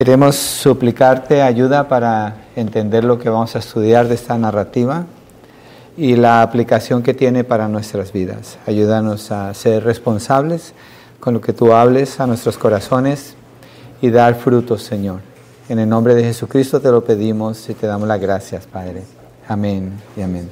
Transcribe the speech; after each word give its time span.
Queremos 0.00 0.36
suplicarte 0.36 1.42
ayuda 1.42 1.88
para 1.88 2.36
entender 2.54 3.02
lo 3.02 3.18
que 3.18 3.30
vamos 3.30 3.56
a 3.56 3.58
estudiar 3.58 4.06
de 4.06 4.14
esta 4.14 4.38
narrativa 4.38 5.06
y 5.96 6.14
la 6.14 6.40
aplicación 6.40 7.02
que 7.02 7.14
tiene 7.14 7.42
para 7.42 7.66
nuestras 7.66 8.12
vidas. 8.12 8.58
Ayúdanos 8.64 9.32
a 9.32 9.52
ser 9.54 9.82
responsables 9.82 10.72
con 11.18 11.34
lo 11.34 11.40
que 11.40 11.52
tú 11.52 11.72
hables 11.72 12.20
a 12.20 12.28
nuestros 12.28 12.58
corazones 12.58 13.34
y 14.00 14.10
dar 14.10 14.36
frutos, 14.36 14.84
Señor. 14.84 15.18
En 15.68 15.80
el 15.80 15.88
nombre 15.88 16.14
de 16.14 16.22
Jesucristo 16.22 16.80
te 16.80 16.92
lo 16.92 17.02
pedimos 17.02 17.68
y 17.68 17.74
te 17.74 17.88
damos 17.88 18.06
las 18.06 18.20
gracias, 18.20 18.68
Padre. 18.68 19.02
Amén 19.48 19.94
y 20.16 20.22
amén. 20.22 20.48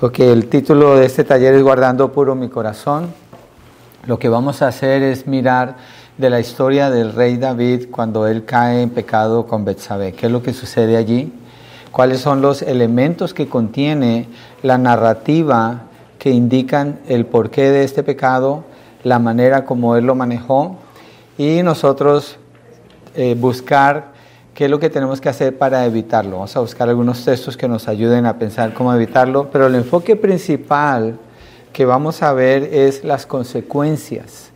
Ok, 0.00 0.20
el 0.20 0.48
título 0.48 0.96
de 0.96 1.04
este 1.04 1.22
taller 1.22 1.52
es 1.52 1.62
Guardando 1.62 2.10
puro 2.12 2.34
mi 2.34 2.48
corazón. 2.48 3.12
Lo 4.06 4.18
que 4.18 4.30
vamos 4.30 4.62
a 4.62 4.68
hacer 4.68 5.02
es 5.02 5.26
mirar 5.26 5.76
de 6.18 6.30
la 6.30 6.40
historia 6.40 6.90
del 6.90 7.12
rey 7.12 7.36
David 7.36 7.86
cuando 7.92 8.26
él 8.26 8.44
cae 8.44 8.82
en 8.82 8.90
pecado 8.90 9.46
con 9.46 9.64
Betsabé. 9.64 10.12
¿Qué 10.12 10.26
es 10.26 10.32
lo 10.32 10.42
que 10.42 10.52
sucede 10.52 10.96
allí? 10.96 11.32
¿Cuáles 11.92 12.20
son 12.20 12.42
los 12.42 12.60
elementos 12.60 13.32
que 13.32 13.48
contiene 13.48 14.26
la 14.62 14.78
narrativa 14.78 15.82
que 16.18 16.30
indican 16.30 16.98
el 17.06 17.24
porqué 17.24 17.70
de 17.70 17.84
este 17.84 18.02
pecado, 18.02 18.64
la 19.04 19.20
manera 19.20 19.64
como 19.64 19.94
él 19.94 20.06
lo 20.06 20.16
manejó 20.16 20.76
y 21.38 21.62
nosotros 21.62 22.36
eh, 23.14 23.36
buscar 23.38 24.12
qué 24.54 24.64
es 24.64 24.70
lo 24.70 24.80
que 24.80 24.90
tenemos 24.90 25.20
que 25.20 25.28
hacer 25.28 25.56
para 25.56 25.86
evitarlo. 25.86 26.32
Vamos 26.32 26.56
a 26.56 26.60
buscar 26.60 26.88
algunos 26.88 27.24
textos 27.24 27.56
que 27.56 27.68
nos 27.68 27.86
ayuden 27.86 28.26
a 28.26 28.38
pensar 28.38 28.74
cómo 28.74 28.92
evitarlo, 28.92 29.50
pero 29.52 29.68
el 29.68 29.76
enfoque 29.76 30.16
principal 30.16 31.16
que 31.72 31.84
vamos 31.84 32.22
a 32.22 32.32
ver 32.32 32.64
es 32.64 33.04
las 33.04 33.24
consecuencias 33.24 34.47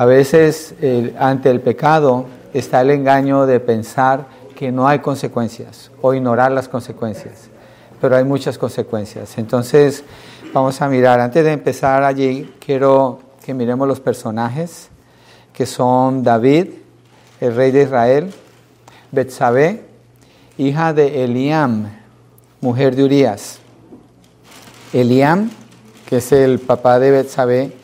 a 0.00 0.06
veces 0.06 0.74
ante 1.18 1.50
el 1.50 1.60
pecado 1.60 2.24
está 2.54 2.80
el 2.80 2.88
engaño 2.88 3.44
de 3.44 3.60
pensar 3.60 4.24
que 4.56 4.72
no 4.72 4.88
hay 4.88 5.00
consecuencias 5.00 5.90
o 6.00 6.14
ignorar 6.14 6.52
las 6.52 6.68
consecuencias, 6.68 7.50
pero 8.00 8.16
hay 8.16 8.24
muchas 8.24 8.56
consecuencias. 8.56 9.36
Entonces 9.36 10.02
vamos 10.54 10.80
a 10.80 10.88
mirar, 10.88 11.20
antes 11.20 11.44
de 11.44 11.52
empezar 11.52 12.02
allí, 12.02 12.50
quiero 12.64 13.18
que 13.44 13.52
miremos 13.52 13.86
los 13.86 14.00
personajes 14.00 14.88
que 15.52 15.66
son 15.66 16.22
David, 16.22 16.68
el 17.38 17.54
rey 17.54 17.70
de 17.70 17.82
Israel, 17.82 18.32
Betsabé, 19.12 19.84
hija 20.56 20.94
de 20.94 21.24
Eliam, 21.24 21.90
mujer 22.62 22.96
de 22.96 23.04
Urias. 23.04 23.58
Eliam, 24.94 25.50
que 26.06 26.16
es 26.16 26.32
el 26.32 26.58
papá 26.58 26.98
de 26.98 27.10
Betsabé, 27.10 27.79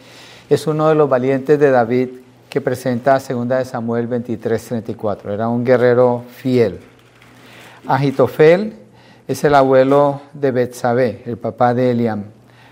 es 0.49 0.67
uno 0.67 0.89
de 0.89 0.95
los 0.95 1.09
valientes 1.09 1.59
de 1.59 1.71
David 1.71 2.09
que 2.49 2.61
presenta 2.61 3.19
2 3.19 3.49
de 3.49 3.65
Samuel 3.65 4.09
23:34. 4.09 5.33
Era 5.33 5.49
un 5.49 5.65
guerrero 5.65 6.23
fiel. 6.29 6.79
Agitofel 7.87 8.75
es 9.27 9.43
el 9.45 9.55
abuelo 9.55 10.21
de 10.33 10.51
Betsabé, 10.53 11.23
el 11.27 11.37
papá 11.37 11.75
de 11.75 11.91
Eliam. 11.91 12.25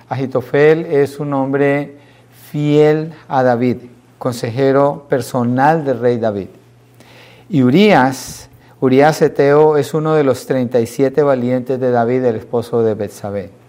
Agitofel 0.08 0.86
es 0.86 1.19
un 1.19 1.34
hombre 1.34 1.97
fiel 2.50 3.12
a 3.28 3.42
David, 3.42 3.78
consejero 4.19 5.06
personal 5.08 5.84
del 5.84 5.98
rey 5.98 6.19
David. 6.19 6.48
Y 7.48 7.62
Urias, 7.62 8.48
Urias 8.80 9.20
Eteo 9.20 9.77
es 9.77 9.95
uno 9.95 10.14
de 10.14 10.25
los 10.25 10.47
37 10.47 11.22
valientes 11.22 11.80
de 11.80 11.91
David, 11.91 12.25
el 12.25 12.36
esposo 12.36 12.83
de 12.83 12.95
Betsabé. 12.95 13.64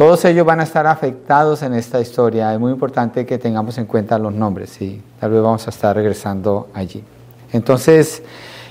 Todos 0.00 0.24
ellos 0.24 0.46
van 0.46 0.60
a 0.60 0.62
estar 0.62 0.86
afectados 0.86 1.60
en 1.60 1.74
esta 1.74 2.00
historia. 2.00 2.54
Es 2.54 2.58
muy 2.58 2.72
importante 2.72 3.26
que 3.26 3.36
tengamos 3.36 3.76
en 3.76 3.84
cuenta 3.84 4.18
los 4.18 4.32
nombres 4.32 4.80
y 4.80 5.02
tal 5.20 5.32
vez 5.32 5.42
vamos 5.42 5.66
a 5.66 5.68
estar 5.68 5.94
regresando 5.94 6.70
allí. 6.72 7.04
Entonces, 7.52 8.22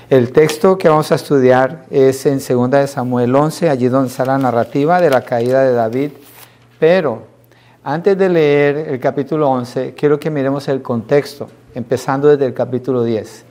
el 0.08 0.32
texto 0.32 0.76
que 0.76 0.88
vamos 0.88 1.12
a 1.12 1.14
estudiar 1.14 1.84
es 1.88 2.26
en 2.26 2.40
2 2.40 2.70
de 2.72 2.86
Samuel 2.88 3.32
11, 3.32 3.70
allí 3.70 3.86
donde 3.86 4.08
está 4.08 4.24
la 4.24 4.38
narrativa 4.38 5.00
de 5.00 5.08
la 5.08 5.20
caída 5.20 5.62
de 5.62 5.72
David. 5.72 6.10
Pero 6.80 7.22
antes 7.84 8.18
de 8.18 8.28
leer 8.28 8.76
el 8.88 8.98
capítulo 8.98 9.48
11, 9.50 9.94
quiero 9.96 10.18
que 10.18 10.30
miremos 10.30 10.66
el 10.66 10.82
contexto, 10.82 11.46
empezando 11.76 12.26
desde 12.26 12.46
el 12.46 12.54
capítulo 12.54 13.04
10. 13.04 13.44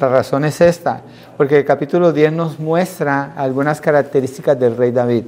La 0.00 0.08
razón 0.08 0.46
es 0.46 0.62
esta, 0.62 1.02
porque 1.36 1.58
el 1.58 1.66
capítulo 1.66 2.10
10 2.10 2.32
nos 2.32 2.58
muestra 2.58 3.34
algunas 3.36 3.82
características 3.82 4.58
del 4.58 4.78
rey 4.78 4.92
David 4.92 5.24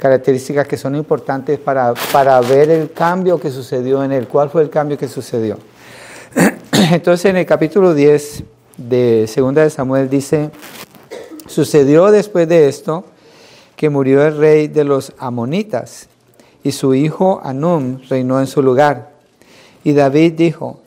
características 0.00 0.66
que 0.66 0.76
son 0.76 0.96
importantes 0.96 1.58
para, 1.58 1.92
para 2.10 2.40
ver 2.40 2.70
el 2.70 2.90
cambio 2.92 3.38
que 3.38 3.50
sucedió 3.50 4.02
en 4.02 4.12
él. 4.12 4.26
¿Cuál 4.26 4.48
fue 4.48 4.62
el 4.62 4.70
cambio 4.70 4.96
que 4.96 5.06
sucedió? 5.06 5.58
Entonces 6.90 7.26
en 7.26 7.36
el 7.36 7.46
capítulo 7.46 7.92
10 7.92 8.44
de 8.78 9.30
2 9.36 9.54
de 9.54 9.70
Samuel 9.70 10.08
dice, 10.08 10.50
sucedió 11.46 12.10
después 12.10 12.48
de 12.48 12.68
esto 12.68 13.04
que 13.76 13.90
murió 13.90 14.26
el 14.26 14.38
rey 14.38 14.68
de 14.68 14.84
los 14.84 15.12
amonitas 15.18 16.08
y 16.62 16.72
su 16.72 16.94
hijo 16.94 17.40
Anum 17.44 18.00
reinó 18.08 18.40
en 18.40 18.46
su 18.46 18.62
lugar. 18.62 19.12
Y 19.84 19.92
David 19.92 20.32
dijo, 20.32 20.80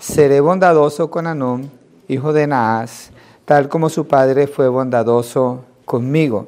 seré 0.00 0.40
bondadoso 0.40 1.10
con 1.10 1.26
Anum, 1.26 1.68
hijo 2.08 2.32
de 2.32 2.46
Naas, 2.46 3.10
tal 3.44 3.68
como 3.68 3.90
su 3.90 4.06
padre 4.06 4.46
fue 4.46 4.68
bondadoso 4.68 5.64
conmigo. 5.84 6.46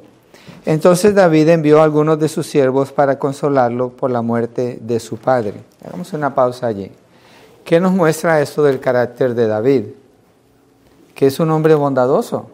Entonces 0.67 1.15
David 1.15 1.47
envió 1.47 1.79
a 1.79 1.85
algunos 1.85 2.19
de 2.19 2.27
sus 2.27 2.45
siervos 2.45 2.91
para 2.91 3.17
consolarlo 3.17 3.87
por 3.87 4.11
la 4.11 4.21
muerte 4.21 4.77
de 4.81 4.99
su 4.99 5.15
padre. 5.15 5.53
Hagamos 5.81 6.11
una 6.11 6.35
pausa 6.35 6.67
allí. 6.67 6.91
¿Qué 7.63 7.79
nos 7.79 7.93
muestra 7.93 8.41
esto 8.41 8.61
del 8.63 8.81
carácter 8.81 9.33
de 9.33 9.47
David? 9.47 9.85
Que 11.15 11.27
es 11.27 11.39
un 11.39 11.51
hombre 11.51 11.73
bondadoso. 11.73 12.49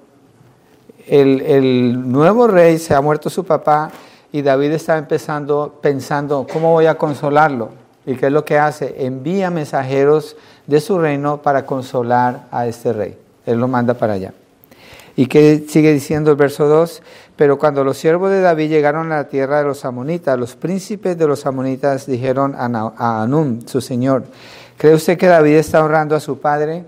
El, 1.07 2.11
nuevo 2.11 2.45
rey 2.45 2.77
se 2.77 2.93
ha 2.93 3.01
muerto 3.01 3.31
su 3.31 3.45
papá 3.45 3.89
y 4.31 4.43
David 4.43 4.73
está 4.73 4.99
empezando 4.99 5.79
pensando, 5.81 6.45
¿cómo 6.53 6.71
voy 6.71 6.85
a 6.85 6.99
consolarlo? 6.99 7.69
¿Y 8.05 8.13
qué 8.13 8.27
es 8.27 8.31
lo 8.31 8.45
que 8.45 8.59
hace? 8.59 8.93
Envía 9.07 9.49
mensajeros 9.49 10.37
de 10.67 10.81
su 10.81 10.99
reino 10.99 11.41
para 11.41 11.65
consolar 11.65 12.45
a 12.51 12.67
este 12.67 12.93
rey. 12.93 13.17
Él 13.47 13.57
lo 13.57 13.67
manda 13.67 13.95
para 13.95 14.13
allá. 14.13 14.35
¿Y 15.15 15.27
qué 15.27 15.65
sigue 15.67 15.93
diciendo 15.93 16.31
el 16.31 16.37
verso 16.37 16.67
2? 16.67 17.03
Pero 17.35 17.59
cuando 17.59 17.83
los 17.83 17.97
siervos 17.97 18.31
de 18.31 18.41
David 18.41 18.69
llegaron 18.69 19.11
a 19.11 19.17
la 19.17 19.27
tierra 19.27 19.59
de 19.59 19.63
los 19.63 19.85
amonitas, 19.85 20.39
los 20.39 20.55
príncipes 20.55 21.17
de 21.17 21.27
los 21.27 21.45
amonitas 21.45 22.05
dijeron 22.05 22.55
a 22.55 23.21
Anum, 23.21 23.61
su 23.65 23.81
señor, 23.81 24.23
¿cree 24.77 24.93
usted 24.93 25.17
que 25.17 25.27
David 25.27 25.55
está 25.55 25.83
honrando 25.83 26.15
a 26.15 26.19
su 26.19 26.39
padre 26.39 26.85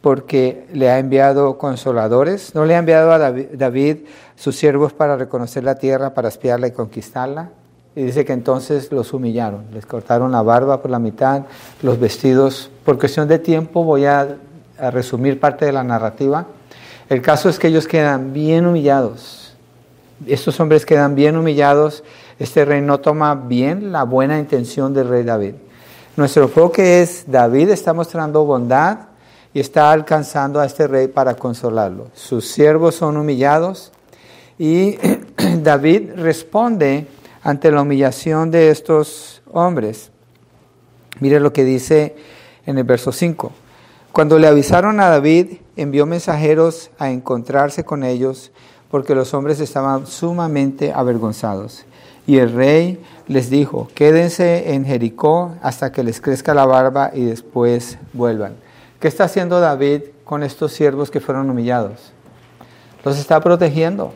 porque 0.00 0.66
le 0.72 0.90
ha 0.90 0.98
enviado 0.98 1.58
consoladores? 1.58 2.54
¿No 2.54 2.64
le 2.64 2.76
ha 2.76 2.78
enviado 2.78 3.12
a 3.12 3.18
David, 3.18 3.98
sus 4.36 4.56
siervos 4.56 4.92
para 4.92 5.16
reconocer 5.16 5.64
la 5.64 5.76
tierra, 5.76 6.14
para 6.14 6.28
espiarla 6.28 6.68
y 6.68 6.72
conquistarla? 6.72 7.50
Y 7.96 8.02
dice 8.02 8.24
que 8.24 8.32
entonces 8.32 8.90
los 8.90 9.12
humillaron, 9.12 9.66
les 9.72 9.86
cortaron 9.86 10.32
la 10.32 10.42
barba 10.42 10.82
por 10.82 10.90
la 10.90 10.98
mitad, 10.98 11.42
los 11.82 11.98
vestidos. 11.98 12.70
Por 12.84 12.98
cuestión 12.98 13.28
de 13.28 13.38
tiempo 13.38 13.84
voy 13.84 14.04
a 14.04 14.36
resumir 14.90 15.38
parte 15.38 15.64
de 15.64 15.72
la 15.72 15.84
narrativa. 15.84 16.46
El 17.08 17.20
caso 17.20 17.48
es 17.48 17.58
que 17.58 17.68
ellos 17.68 17.86
quedan 17.86 18.32
bien 18.32 18.66
humillados. 18.66 19.54
Estos 20.26 20.58
hombres 20.60 20.86
quedan 20.86 21.14
bien 21.14 21.36
humillados. 21.36 22.02
Este 22.38 22.64
rey 22.64 22.80
no 22.80 23.00
toma 23.00 23.34
bien 23.34 23.92
la 23.92 24.04
buena 24.04 24.38
intención 24.38 24.94
del 24.94 25.08
rey 25.08 25.22
David. 25.22 25.54
Nuestro 26.16 26.44
enfoque 26.44 27.02
es, 27.02 27.24
David 27.26 27.70
está 27.70 27.92
mostrando 27.92 28.44
bondad 28.44 28.98
y 29.52 29.60
está 29.60 29.92
alcanzando 29.92 30.60
a 30.60 30.66
este 30.66 30.86
rey 30.86 31.08
para 31.08 31.34
consolarlo. 31.34 32.08
Sus 32.14 32.46
siervos 32.48 32.94
son 32.94 33.16
humillados 33.16 33.92
y 34.58 34.96
David 35.62 36.12
responde 36.16 37.06
ante 37.42 37.70
la 37.70 37.82
humillación 37.82 38.50
de 38.50 38.70
estos 38.70 39.42
hombres. 39.52 40.10
Mire 41.20 41.38
lo 41.38 41.52
que 41.52 41.64
dice 41.64 42.16
en 42.64 42.78
el 42.78 42.84
verso 42.84 43.12
5. 43.12 43.52
Cuando 44.12 44.38
le 44.38 44.46
avisaron 44.46 45.00
a 45.00 45.08
David, 45.08 45.58
envió 45.76 46.06
mensajeros 46.06 46.90
a 46.98 47.10
encontrarse 47.10 47.84
con 47.84 48.04
ellos, 48.04 48.52
porque 48.90 49.14
los 49.14 49.34
hombres 49.34 49.60
estaban 49.60 50.06
sumamente 50.06 50.92
avergonzados. 50.92 51.84
Y 52.26 52.38
el 52.38 52.52
rey 52.52 53.02
les 53.26 53.50
dijo, 53.50 53.88
quédense 53.94 54.72
en 54.72 54.84
Jericó 54.84 55.54
hasta 55.62 55.92
que 55.92 56.02
les 56.02 56.20
crezca 56.20 56.54
la 56.54 56.64
barba 56.64 57.10
y 57.12 57.24
después 57.24 57.98
vuelvan. 58.12 58.54
¿Qué 59.00 59.08
está 59.08 59.24
haciendo 59.24 59.60
David 59.60 60.02
con 60.24 60.42
estos 60.42 60.72
siervos 60.72 61.10
que 61.10 61.20
fueron 61.20 61.50
humillados? 61.50 62.12
Los 63.04 63.18
está 63.18 63.40
protegiendo. 63.40 64.14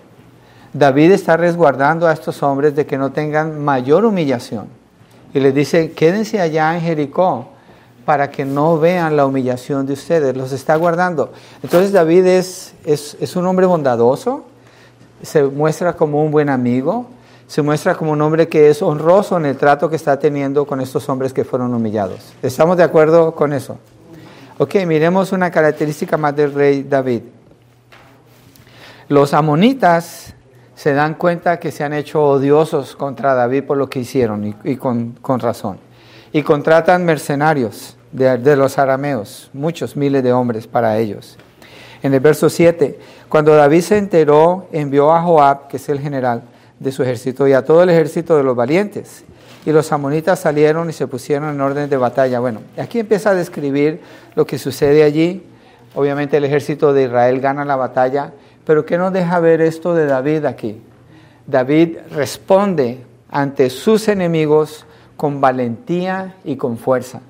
David 0.73 1.13
está 1.13 1.37
resguardando 1.37 2.07
a 2.07 2.13
estos 2.13 2.43
hombres 2.43 2.75
de 2.75 2.87
que 2.87 2.97
no 2.97 3.13
tengan 3.13 3.63
mayor 3.63 4.05
humillación. 4.05 4.69
Y 5.35 5.41
les 5.41 5.55
dice, 5.55 5.93
quédense 5.93 6.41
allá 6.41 6.75
en 6.75 6.81
Jericó 6.81 7.49
para 8.09 8.31
que 8.31 8.47
no 8.47 8.79
vean 8.79 9.19
la 9.19 9.27
humillación 9.27 9.85
de 9.85 9.93
ustedes, 9.93 10.35
los 10.35 10.53
está 10.53 10.77
guardando. 10.77 11.31
Entonces 11.63 11.93
David 11.93 12.25
es, 12.25 12.73
es, 12.87 13.37
un 13.37 13.45
hombre 13.45 13.67
bondadoso, 13.67 14.47
se 15.23 15.43
muestra 15.43 15.93
como 15.93 16.25
un 16.25 16.31
buen 16.31 16.49
amigo, 16.49 17.05
se 17.47 17.61
muestra 17.61 17.97
como 17.97 18.13
un 18.13 18.23
hombre 18.23 18.49
que 18.49 18.71
es 18.71 18.81
honroso 18.81 19.37
en 19.37 19.45
el 19.45 19.59
trato 19.59 19.91
que 19.91 19.97
está 19.97 20.19
teniendo 20.19 20.65
con 20.65 20.81
estos 20.81 21.07
hombres 21.11 21.35
que 21.35 21.45
fueron 21.45 21.75
humillados. 21.75 22.33
¿Estamos 22.43 22.79
de 22.79 22.85
acuerdo 22.85 23.35
con 23.35 23.53
eso? 23.53 23.77
Ok, 24.57 24.77
miremos 24.87 25.33
una 25.33 25.51
característica 25.51 26.17
más 26.17 26.35
del 26.35 26.55
rey 26.55 26.85
David. 26.85 27.25
Los 29.11 29.35
amonitas 29.35 30.33
se 30.75 30.95
dan 30.95 31.13
cuenta 31.13 31.61
que 31.61 31.71
se 31.71 31.85
han 31.85 31.93
hecho 31.93 32.23
odiosos 32.23 32.97
contra 32.97 33.35
David 33.35 33.65
por 33.65 33.77
lo 33.77 33.91
que 33.91 33.99
hicieron 33.99 34.57
y, 34.65 34.77
con, 34.77 35.15
razón. 35.41 35.79
Y 36.33 36.43
contratan 36.43 37.05
mercenarios 37.05 37.98
de, 38.13 38.57
los 38.57 38.79
arameos, 38.79 39.51
muchos 39.53 39.97
miles 39.97 40.23
de 40.23 40.33
hombres 40.33 40.67
para 40.67 40.99
ellos. 40.99 41.37
En 42.03 42.15
el 42.15 42.21
verso 42.21 42.49
7, 42.49 42.99
cuando 43.29 43.55
David 43.55 43.81
se 43.81 43.99
enteró, 43.99 44.69
envió 44.73 45.13
a 45.13 45.23
Joab, 45.23 45.69
que 45.69 45.79
es 45.79 45.89
el 45.89 46.01
general 46.01 46.43
de 46.79 46.93
su 46.93 47.03
ejército, 47.03 47.49
y 47.49 47.53
a 47.53 47.65
todo 47.65 47.83
el 47.83 47.91
ejército 47.91 48.37
de 48.37 48.45
los 48.45 48.55
valientes. 48.55 49.25
Y 49.67 49.73
los 49.73 49.91
amonitas 49.93 50.39
salieron 50.39 50.89
y 50.89 50.93
se 50.93 51.07
pusieron 51.07 51.51
en 51.51 51.61
orden 51.61 51.91
de 51.91 51.97
batalla. 51.97 52.41
Bueno, 52.41 52.61
aquí 52.77 53.01
empieza 53.01 53.31
a 53.31 53.35
describir 53.35 54.01
lo 54.35 54.47
que 54.47 54.59
sucede 54.59 55.03
allí. 55.03 55.45
Obviamente 55.95 56.37
el 56.37 56.45
ejército 56.45 56.93
de 56.93 57.05
Israel 57.05 57.41
gana 57.41 57.65
la 57.65 57.77
batalla 57.77 58.33
pero 58.69 58.85
¿qué 58.85 58.99
nos 58.99 59.15
deja 59.15 59.41
ver 59.41 59.63
esto 59.63 59.95
de 59.95 60.05
David 60.05 60.45
aquí? 60.45 60.79
David 61.47 61.97
responde 62.11 62.99
ante 63.31 63.71
sus 63.71 64.09
enemigos 64.09 64.85
con 65.17 65.41
valentía 65.41 66.35
y 66.45 66.57
con 66.57 66.77
fuerza. 66.77 67.23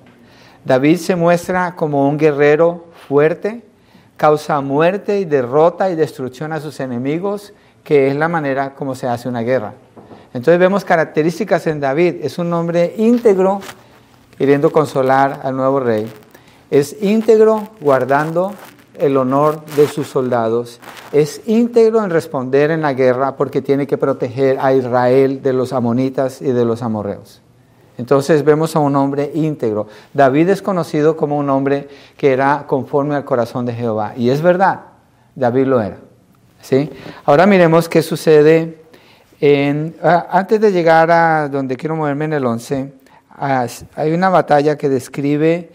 David 0.69 0.99
se 0.99 1.17
muestra 1.17 1.75
como 1.75 2.07
un 2.07 2.19
guerrero 2.19 2.85
fuerte, 3.09 3.63
causa 4.19 4.61
muerte 4.61 5.19
y 5.19 5.25
derrota 5.25 5.89
y 5.89 5.97
destrucción 5.97 6.53
a 6.53 6.61
sus 6.61 6.79
enemigos, 6.81 7.55
que 7.83 8.09
es 8.09 8.15
la 8.15 8.29
manera 8.29 8.75
como 8.75 8.95
se 8.95 9.07
hace 9.07 9.31
una 9.31 9.41
guerra. 9.41 9.73
Entonces 10.35 10.59
vemos 10.59 10.85
características 10.85 11.67
en 11.69 11.81
David. 11.81 12.17
Es 12.21 12.39
un 12.39 12.53
hombre 12.53 12.93
íntegro, 12.99 13.63
queriendo 14.37 14.71
consolar 14.71 15.41
al 15.43 15.57
nuevo 15.57 15.81
rey. 15.81 16.07
Es 16.71 16.97
íntegro, 17.01 17.69
guardando 17.81 18.53
el 18.99 19.17
honor 19.17 19.65
de 19.75 19.89
sus 19.89 20.07
soldados. 20.09 20.81
Es 21.13 21.41
íntegro 21.47 22.05
en 22.05 22.11
responder 22.11 22.71
en 22.73 22.83
la 22.83 22.93
guerra 22.93 23.37
porque 23.37 23.63
tiene 23.63 23.87
que 23.87 23.97
proteger 23.97 24.59
a 24.61 24.75
Israel 24.75 25.41
de 25.43 25.55
los 25.55 25.73
amonitas 25.73 26.43
y 26.43 26.53
de 26.53 26.67
los 26.67 26.83
amorreos. 26.83 27.41
Entonces 27.99 28.45
vemos 28.45 28.75
a 28.77 28.79
un 28.79 28.97
hombre 28.97 29.31
íntegro. 29.35 29.89
David 30.15 30.49
es 30.51 30.63
conocido 30.63 31.17
como 31.17 31.37
un 31.37 31.51
hombre 31.51 31.89
que 32.17 32.33
era 32.33 32.65
conforme 32.67 33.17
al 33.17 33.25
corazón 33.25 33.67
de 33.67 33.75
Jehová. 33.75 34.15
Y 34.17 34.31
es 34.31 34.41
verdad, 34.41 34.81
David 35.35 35.67
lo 35.67 35.83
era. 35.83 35.99
¿sí? 36.63 36.89
Ahora 37.25 37.45
miremos 37.47 37.89
qué 37.89 38.01
sucede 38.03 38.85
antes 40.31 40.61
de 40.61 40.73
llegar 40.73 41.11
a 41.11 41.49
donde 41.49 41.77
quiero 41.77 41.97
moverme 41.97 42.27
en 42.27 42.33
el 42.35 42.47
11. 42.47 42.93
Ah, 43.31 43.67
hay 43.95 44.13
una 44.13 44.31
batalla 44.31 44.77
que 44.77 44.89
describe 44.89 45.71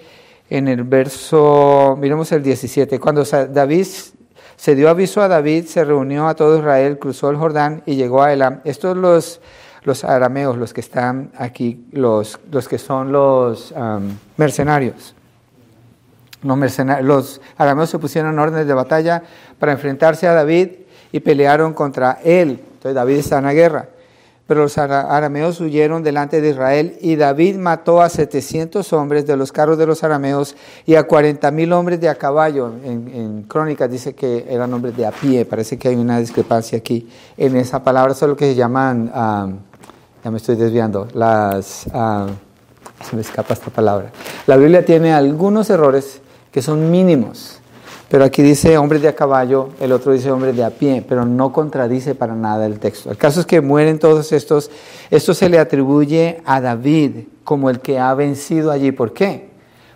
en 0.50 0.68
el 0.68 0.84
verso, 0.84 1.98
miremos 2.00 2.31
el 2.31 2.44
17, 2.44 3.00
cuando 3.00 3.24
David 3.24 3.88
se 4.56 4.75
dio 4.75 4.90
aviso 4.90 5.22
a 5.22 5.28
David, 5.28 5.66
se 5.66 5.84
reunió 5.84 6.28
a 6.28 6.36
todo 6.36 6.58
Israel, 6.58 7.00
cruzó 7.00 7.30
el 7.30 7.38
Jordán 7.38 7.84
y 7.86 7.96
llegó 7.96 8.22
a 8.22 8.34
Elam. 8.34 8.62
Estos 8.64 8.96
los, 8.96 9.42
los 9.84 10.04
arameos, 10.04 10.58
los 10.58 10.74
que 10.74 10.82
están 10.82 11.32
aquí, 11.38 11.86
los, 11.92 12.40
los 12.52 12.68
que 12.68 12.78
son 12.78 13.12
los 13.12 13.74
mercenarios. 14.38 15.16
Los, 16.42 16.58
mercenarios. 16.58 17.08
los 17.08 17.42
arameos 17.58 17.90
se 17.90 18.00
pusieron 18.00 18.34
en 18.34 18.40
órdenes 18.40 18.68
de 18.68 18.74
batalla 18.74 19.24
para 19.60 19.72
enfrentarse 19.72 20.28
a 20.28 20.34
David 20.34 20.70
y 21.12 21.20
pelearon 21.20 21.74
contra 21.74 22.20
él. 22.24 22.62
Entonces 22.74 22.96
David 22.96 23.18
está 23.18 23.38
en 23.38 23.46
la 23.46 23.54
guerra. 23.54 23.88
Pero 24.46 24.64
los 24.64 24.78
arameos 24.78 25.62
huyeron 25.62 26.04
delante 26.04 26.42
de 26.42 26.50
Israel 26.50 26.98
y 27.00 27.16
David 27.16 27.56
mató 27.56 28.02
a 28.02 28.10
700 28.10 28.92
hombres 28.92 29.26
de 29.26 29.38
los 29.38 29.54
carros 29.54 29.78
de 29.78 29.86
los 29.86 30.04
arameos 30.04 30.58
y 30.86 30.96
a 30.96 31.04
40 31.04 31.50
mil 31.52 31.72
hombres 31.72 32.02
de 32.02 32.10
a 32.10 32.16
caballo. 32.16 32.74
En, 32.84 33.44
Crónicas 33.44 33.90
dice 33.90 34.14
que 34.14 34.46
eran 34.50 34.74
hombres 34.74 34.98
de 34.98 35.06
a 35.06 35.12
pie, 35.12 35.46
parece 35.46 35.78
que 35.78 35.88
hay 35.88 35.96
una 35.96 36.20
discrepancia 36.20 36.78
aquí. 36.78 37.08
En 37.38 37.56
esa 37.56 37.82
palabra 37.82 38.14
son 38.14 38.32
lo 38.32 38.36
que 38.36 38.48
se 38.48 38.56
llaman, 38.56 39.10
ya 40.24 40.31
me 40.31 40.38
estoy 40.38 40.56
desviando, 40.56 41.08
las, 41.14 41.86
ah, 41.94 42.28
se 43.04 43.16
me 43.16 43.22
escapa 43.22 43.54
esta 43.54 43.70
palabra. 43.70 44.12
La 44.48 44.58
Biblia 44.58 44.86
tiene 44.86 45.14
algunos 45.14 45.70
errores 45.70 46.22
que 46.52 46.62
son 46.62 46.92
mínimos 46.92 47.60
pero 48.14 48.25
aquí 48.25 48.44
dice 48.44 48.78
hombres 48.78 49.02
de 49.02 49.08
a 49.08 49.16
caballo, 49.16 49.70
el 49.80 49.92
otro 49.92 50.12
dice 50.12 50.30
hombres 50.30 50.56
de 50.56 50.64
a 50.64 50.70
pie, 50.70 51.04
pero 51.10 51.25
no 51.25 51.52
contradice 51.52 52.14
para 52.14 52.36
nada 52.36 52.68
el 52.68 52.78
texto. 52.78 53.10
El 53.10 53.18
caso 53.18 53.40
es 53.40 53.48
que 53.48 53.60
mueren 53.60 53.98
todos 53.98 54.31
estos. 54.31 54.70
Esto 55.10 55.34
se 55.34 55.50
le 55.50 55.58
atribuye 55.58 56.40
a 56.46 56.62
David 56.62 57.25
como 57.44 57.72
el 57.72 57.80
que 57.80 57.98
ha 57.98 58.14
vencido 58.14 58.70
allí. 58.70 58.92
¿Por 58.92 59.14
qué? 59.14 59.50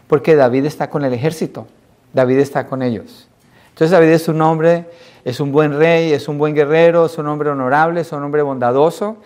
Porque 0.07 0.35
David 0.35 0.65
está 0.65 0.89
con 0.89 1.05
el 1.05 1.13
ejército. 1.13 1.67
David 2.11 2.39
está 2.39 2.65
con 2.65 2.81
ellos. 2.81 3.27
Entonces 3.69 3.91
David 3.91 4.07
es 4.07 4.27
un 4.27 4.41
hombre, 4.41 4.89
es 5.23 5.39
un 5.39 5.51
buen 5.51 5.77
rey, 5.77 6.11
es 6.11 6.27
un 6.27 6.39
buen 6.39 6.55
guerrero, 6.55 7.05
es 7.05 7.19
un 7.19 7.27
hombre 7.27 7.51
honorable, 7.51 8.01
es 8.01 8.11
un 8.11 8.23
hombre 8.23 8.41
bondadoso. 8.41 9.17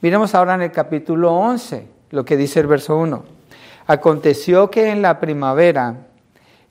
Miremos 0.00 0.34
ahora 0.34 0.54
en 0.54 0.62
el 0.62 0.72
capítulo 0.72 1.32
11 1.34 1.88
lo 2.10 2.24
que 2.24 2.36
dice 2.36 2.60
el 2.60 2.66
verso 2.66 2.96
1. 2.96 3.24
Aconteció 3.86 4.70
que 4.70 4.90
en 4.90 5.02
la 5.02 5.18
primavera 5.20 5.96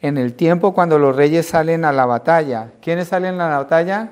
en 0.01 0.17
el 0.17 0.33
tiempo 0.33 0.73
cuando 0.73 0.99
los 0.99 1.15
reyes 1.15 1.47
salen 1.47 1.83
a 1.83 1.91
la 1.91 2.05
batalla. 2.05 2.71
¿Quiénes 2.81 3.07
salen 3.07 3.41
a 3.41 3.49
la 3.49 3.57
batalla? 3.57 4.09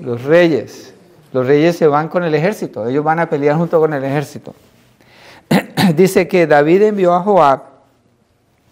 Los 0.00 0.22
reyes. 0.22 0.94
Los 1.32 1.46
reyes 1.46 1.76
se 1.76 1.86
van 1.86 2.08
con 2.08 2.24
el 2.24 2.34
ejército, 2.34 2.86
ellos 2.86 3.04
van 3.04 3.18
a 3.18 3.28
pelear 3.28 3.56
junto 3.56 3.78
con 3.78 3.92
el 3.92 4.02
ejército. 4.02 4.54
Dice 5.94 6.26
que 6.26 6.46
David 6.46 6.82
envió 6.82 7.12
a 7.12 7.20
Joab 7.20 7.64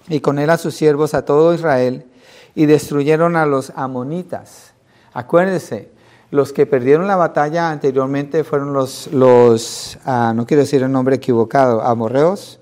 y 0.09 0.21
con 0.21 0.39
él 0.39 0.49
a 0.49 0.57
sus 0.57 0.75
siervos 0.75 1.13
a 1.13 1.25
todo 1.25 1.53
Israel 1.53 2.07
y 2.55 2.65
destruyeron 2.65 3.37
a 3.37 3.45
los 3.45 3.73
amonitas. 3.77 4.73
Acuérdense, 5.13 5.91
los 6.31 6.53
que 6.53 6.67
perdieron 6.67 7.07
la 7.07 7.17
batalla 7.17 7.71
anteriormente 7.71 8.45
fueron 8.45 8.73
los, 8.73 9.09
los 9.13 9.99
ah, 10.05 10.33
no 10.35 10.47
quiero 10.47 10.63
decir 10.63 10.83
el 10.83 10.93
nombre 10.93 11.17
equivocado, 11.17 11.83
amorreos, 11.83 12.59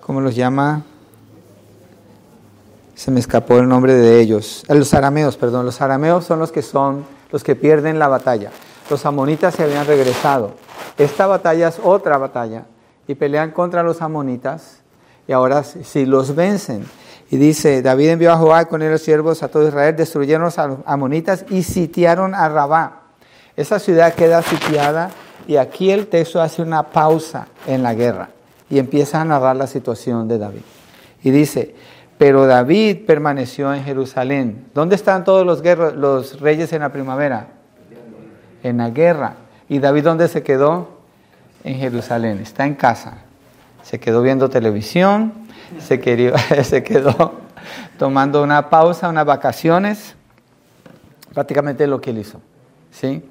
¿cómo 0.00 0.20
los 0.20 0.34
llama? 0.34 0.84
se 3.02 3.10
me 3.10 3.18
escapó 3.18 3.58
el 3.58 3.68
nombre 3.68 3.94
de 3.94 4.20
ellos, 4.20 4.62
eh, 4.68 4.76
los 4.76 4.94
arameos, 4.94 5.36
perdón, 5.36 5.66
los 5.66 5.80
arameos 5.80 6.24
son 6.24 6.38
los 6.38 6.52
que 6.52 6.62
son 6.62 7.04
los 7.32 7.42
que 7.42 7.56
pierden 7.56 7.98
la 7.98 8.06
batalla. 8.06 8.52
Los 8.88 9.04
amonitas 9.06 9.56
se 9.56 9.64
habían 9.64 9.86
regresado. 9.86 10.52
Esta 10.96 11.26
batalla 11.26 11.66
es 11.66 11.80
otra 11.82 12.16
batalla 12.16 12.66
y 13.08 13.16
pelean 13.16 13.50
contra 13.50 13.82
los 13.82 14.02
amonitas 14.02 14.82
y 15.26 15.32
ahora 15.32 15.64
si 15.64 16.06
los 16.06 16.36
vencen. 16.36 16.84
Y 17.32 17.38
dice, 17.38 17.80
David 17.80 18.10
envió 18.10 18.30
a 18.30 18.36
Joab 18.36 18.68
con 18.68 18.82
él 18.82 18.90
los 18.90 19.00
siervos 19.00 19.42
a 19.42 19.48
todo 19.48 19.66
Israel, 19.66 19.96
destruyeron 19.96 20.52
a 20.54 20.66
los 20.66 20.78
amonitas 20.84 21.46
y 21.48 21.62
sitiaron 21.62 22.34
a 22.34 22.46
Rabá. 22.50 23.04
Esa 23.56 23.78
ciudad 23.78 24.12
queda 24.12 24.42
sitiada 24.42 25.10
y 25.48 25.56
aquí 25.56 25.90
el 25.90 26.08
texto 26.08 26.42
hace 26.42 26.60
una 26.60 26.82
pausa 26.82 27.46
en 27.66 27.82
la 27.82 27.94
guerra 27.94 28.28
y 28.68 28.78
empieza 28.78 29.18
a 29.18 29.24
narrar 29.24 29.56
la 29.56 29.66
situación 29.66 30.28
de 30.28 30.36
David. 30.36 30.60
Y 31.22 31.30
dice, 31.30 31.74
pero 32.18 32.44
David 32.46 33.06
permaneció 33.06 33.72
en 33.72 33.82
Jerusalén. 33.82 34.66
¿Dónde 34.74 34.96
están 34.96 35.24
todos 35.24 35.46
los, 35.46 35.62
los 35.96 36.38
reyes 36.38 36.70
en 36.74 36.80
la 36.80 36.92
primavera? 36.92 37.46
En 38.62 38.76
la 38.76 38.90
guerra. 38.90 39.36
¿Y 39.70 39.78
David 39.78 40.04
dónde 40.04 40.28
se 40.28 40.42
quedó? 40.42 41.00
En 41.64 41.78
Jerusalén. 41.78 42.40
Está 42.42 42.66
en 42.66 42.74
casa. 42.74 43.14
Se 43.84 43.98
quedó 43.98 44.20
viendo 44.20 44.50
televisión, 44.50 45.32
se, 45.80 46.64
se 46.64 46.82
quedó 46.82 47.40
tomando 47.98 48.42
una 48.42 48.68
pausa, 48.68 49.08
unas 49.08 49.24
vacaciones. 49.24 50.14
Prácticamente 51.32 51.86
lo 51.86 52.00
que 52.00 52.10
él 52.10 52.18
hizo. 52.18 52.40
¿sí? 52.90 53.22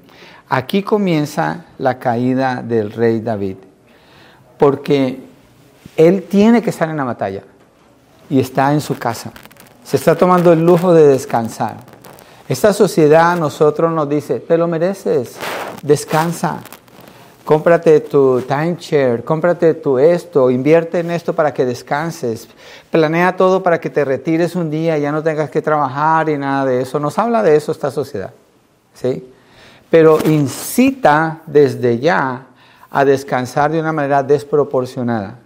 Aquí 0.49 0.83
comienza 0.83 1.65
la 1.77 1.99
caída 1.99 2.61
del 2.61 2.91
rey 2.91 3.19
David. 3.19 3.57
Porque 4.57 5.21
él 5.97 6.23
tiene 6.23 6.61
que 6.61 6.69
estar 6.69 6.89
en 6.89 6.97
la 6.97 7.03
batalla 7.03 7.43
y 8.29 8.39
está 8.39 8.73
en 8.73 8.81
su 8.81 8.97
casa. 8.97 9.31
Se 9.83 9.97
está 9.97 10.15
tomando 10.15 10.53
el 10.53 10.65
lujo 10.65 10.93
de 10.93 11.07
descansar. 11.07 11.77
Esta 12.47 12.73
sociedad 12.73 13.31
a 13.31 13.35
nosotros 13.35 13.91
nos 13.91 14.09
dice, 14.09 14.39
te 14.39 14.57
lo 14.57 14.67
mereces, 14.67 15.37
descansa, 15.83 16.59
cómprate 17.45 17.99
tu 18.01 18.41
timeshare, 18.41 19.23
cómprate 19.23 19.73
tu 19.73 19.97
esto, 19.99 20.49
invierte 20.49 20.99
en 20.99 21.11
esto 21.11 21.33
para 21.33 21.53
que 21.53 21.65
descanses, 21.65 22.47
planea 22.89 23.35
todo 23.35 23.63
para 23.63 23.79
que 23.79 23.89
te 23.89 24.05
retires 24.05 24.55
un 24.55 24.69
día 24.69 24.97
ya 24.97 25.11
no 25.11 25.23
tengas 25.23 25.49
que 25.49 25.61
trabajar 25.61 26.29
y 26.29 26.37
nada 26.37 26.65
de 26.65 26.81
eso. 26.81 26.99
Nos 26.99 27.17
habla 27.17 27.43
de 27.43 27.55
eso 27.55 27.71
esta 27.71 27.91
sociedad, 27.91 28.31
¿sí? 28.93 29.31
Pero 29.89 30.19
incita 30.25 31.41
desde 31.45 31.99
ya 31.99 32.47
a 32.89 33.05
descansar 33.05 33.71
de 33.71 33.79
una 33.79 33.91
manera 33.91 34.23
desproporcionada 34.23 35.39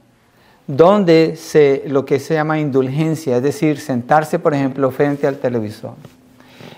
donde 0.68 1.36
se, 1.36 1.84
lo 1.88 2.06
que 2.06 2.20
se 2.20 2.34
llama 2.34 2.60
indulgencia, 2.60 3.38
es 3.38 3.44
decir, 3.44 3.80
sentarse, 3.80 4.40
por 4.40 4.54
ejemplo, 4.54 4.90
frente 4.92 5.28
al 5.28 5.38
televisor. 5.38 5.94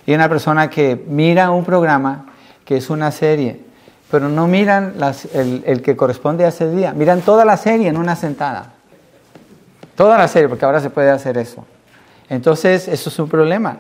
Y 0.05 0.13
una 0.13 0.27
persona 0.27 0.69
que 0.69 1.01
mira 1.07 1.51
un 1.51 1.63
programa 1.63 2.25
que 2.65 2.77
es 2.77 2.89
una 2.89 3.11
serie, 3.11 3.61
pero 4.09 4.29
no 4.29 4.47
miran 4.47 4.95
el, 5.33 5.63
el, 5.65 5.81
que 5.81 5.95
corresponde 5.95 6.45
a 6.45 6.49
ese 6.49 6.69
día, 6.69 6.93
miran 6.93 7.21
toda 7.21 7.43
la 7.45 7.57
serie 7.57 7.89
en 7.89 7.97
una 7.97 8.15
sentada. 8.15 8.73
Toda 9.95 10.17
la 10.17 10.27
serie, 10.27 10.47
porque 10.47 10.63
ahora 10.63 10.79
se 10.79 10.89
puede 10.89 11.09
hacer 11.09 11.37
eso. 11.37 11.65
Entonces, 12.29 12.87
eso 12.87 13.09
es 13.09 13.19
un 13.19 13.27
problema. 13.27 13.77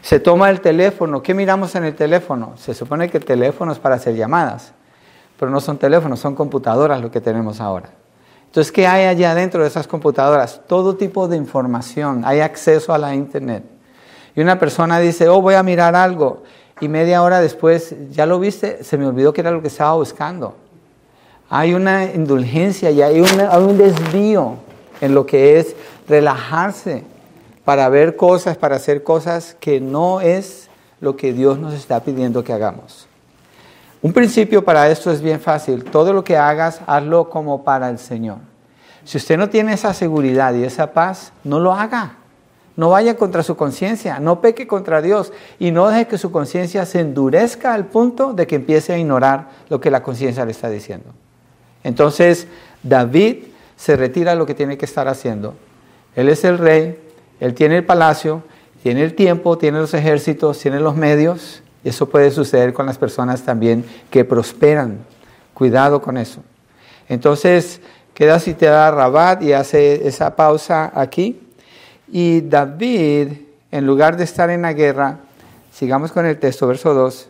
Se 0.00 0.20
toma 0.20 0.50
el 0.50 0.60
teléfono. 0.60 1.22
¿Qué 1.22 1.34
miramos 1.34 1.74
en 1.74 1.84
el 1.84 1.94
teléfono? 1.94 2.54
Se 2.56 2.74
supone 2.74 3.08
que 3.08 3.18
el 3.18 3.24
teléfono 3.24 3.72
es 3.72 3.78
para 3.78 3.96
hacer 3.96 4.14
llamadas, 4.14 4.72
pero 5.38 5.50
no 5.50 5.60
son 5.60 5.78
teléfonos, 5.78 6.20
son 6.20 6.34
computadoras 6.34 7.00
lo 7.00 7.10
que 7.10 7.20
tenemos 7.20 7.60
ahora. 7.60 7.90
Entonces, 8.46 8.70
¿qué 8.70 8.86
hay 8.86 9.06
allá 9.06 9.34
dentro 9.34 9.62
de 9.62 9.68
esas 9.68 9.86
computadoras? 9.86 10.60
Todo 10.66 10.96
tipo 10.96 11.26
de 11.26 11.36
información, 11.36 12.22
hay 12.24 12.40
acceso 12.40 12.92
a 12.92 12.98
la 12.98 13.14
Internet. 13.14 13.64
Y 14.34 14.40
una 14.40 14.58
persona 14.58 14.98
dice, 14.98 15.28
oh, 15.28 15.40
voy 15.40 15.54
a 15.54 15.62
mirar 15.62 15.94
algo, 15.94 16.42
y 16.82 16.88
media 16.88 17.22
hora 17.22 17.40
después, 17.40 17.94
¿ya 18.10 18.26
lo 18.26 18.40
viste? 18.40 18.82
Se 18.82 18.98
me 18.98 19.06
olvidó 19.06 19.32
que 19.32 19.40
era 19.40 19.52
lo 19.52 19.62
que 19.62 19.68
estaba 19.68 19.94
buscando. 19.94 20.56
Hay 21.48 21.74
una 21.74 22.06
indulgencia 22.06 22.90
y 22.90 23.00
hay, 23.00 23.22
hay 23.22 23.62
un 23.62 23.78
desvío 23.78 24.56
en 25.00 25.14
lo 25.14 25.24
que 25.24 25.60
es 25.60 25.76
relajarse 26.08 27.04
para 27.64 27.88
ver 27.88 28.16
cosas, 28.16 28.56
para 28.56 28.74
hacer 28.74 29.04
cosas 29.04 29.56
que 29.60 29.80
no 29.80 30.20
es 30.20 30.68
lo 31.00 31.16
que 31.16 31.32
Dios 31.32 31.56
nos 31.56 31.72
está 31.72 32.00
pidiendo 32.00 32.42
que 32.42 32.52
hagamos. 32.52 33.06
Un 34.02 34.12
principio 34.12 34.64
para 34.64 34.90
esto 34.90 35.12
es 35.12 35.20
bien 35.20 35.38
fácil. 35.38 35.84
Todo 35.84 36.12
lo 36.12 36.24
que 36.24 36.36
hagas, 36.36 36.80
hazlo 36.88 37.30
como 37.30 37.62
para 37.62 37.90
el 37.90 38.00
Señor. 38.00 38.38
Si 39.04 39.18
usted 39.18 39.36
no 39.36 39.48
tiene 39.48 39.74
esa 39.74 39.94
seguridad 39.94 40.52
y 40.54 40.64
esa 40.64 40.92
paz, 40.92 41.32
no 41.44 41.60
lo 41.60 41.72
haga. 41.72 42.16
No 42.76 42.90
vaya 42.90 43.16
contra 43.16 43.42
su 43.42 43.56
conciencia, 43.56 44.18
no 44.18 44.40
peque 44.40 44.66
contra 44.66 45.02
Dios 45.02 45.32
y 45.58 45.70
no 45.70 45.88
deje 45.88 46.06
que 46.06 46.18
su 46.18 46.30
conciencia 46.32 46.86
se 46.86 47.00
endurezca 47.00 47.74
al 47.74 47.86
punto 47.86 48.32
de 48.32 48.46
que 48.46 48.56
empiece 48.56 48.92
a 48.92 48.98
ignorar 48.98 49.48
lo 49.68 49.80
que 49.80 49.90
la 49.90 50.02
conciencia 50.02 50.44
le 50.44 50.52
está 50.52 50.70
diciendo. 50.70 51.10
Entonces, 51.84 52.46
David 52.82 53.44
se 53.76 53.96
retira 53.96 54.34
lo 54.34 54.46
que 54.46 54.54
tiene 54.54 54.78
que 54.78 54.86
estar 54.86 55.08
haciendo. 55.08 55.54
Él 56.14 56.28
es 56.28 56.44
el 56.44 56.58
rey, 56.58 56.98
él 57.40 57.54
tiene 57.54 57.78
el 57.78 57.84
palacio, 57.84 58.42
tiene 58.82 59.02
el 59.02 59.14
tiempo, 59.14 59.58
tiene 59.58 59.78
los 59.78 59.94
ejércitos, 59.94 60.58
tiene 60.58 60.80
los 60.80 60.96
medios. 60.96 61.62
Y 61.84 61.88
eso 61.88 62.08
puede 62.08 62.30
suceder 62.30 62.72
con 62.72 62.86
las 62.86 62.98
personas 62.98 63.42
también 63.42 63.84
que 64.10 64.24
prosperan. 64.24 64.98
Cuidado 65.54 66.00
con 66.00 66.16
eso. 66.16 66.42
Entonces, 67.08 67.80
queda 68.14 68.38
da 68.60 68.90
Rabat 68.90 69.42
y 69.42 69.52
hace 69.52 70.06
esa 70.06 70.34
pausa 70.36 70.92
aquí. 70.94 71.40
Y 72.14 72.42
David, 72.42 73.28
en 73.70 73.86
lugar 73.86 74.18
de 74.18 74.24
estar 74.24 74.50
en 74.50 74.60
la 74.60 74.74
guerra, 74.74 75.16
sigamos 75.72 76.12
con 76.12 76.26
el 76.26 76.38
texto, 76.38 76.66
verso 76.66 76.92
2, 76.92 77.28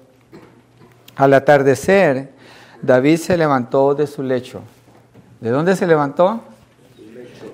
al 1.14 1.34
atardecer, 1.34 2.30
David 2.82 3.18
se 3.18 3.36
levantó 3.36 3.94
de 3.94 4.08
su 4.08 4.24
lecho. 4.24 4.60
¿De 5.40 5.50
dónde 5.50 5.76
se 5.76 5.86
levantó? 5.86 6.40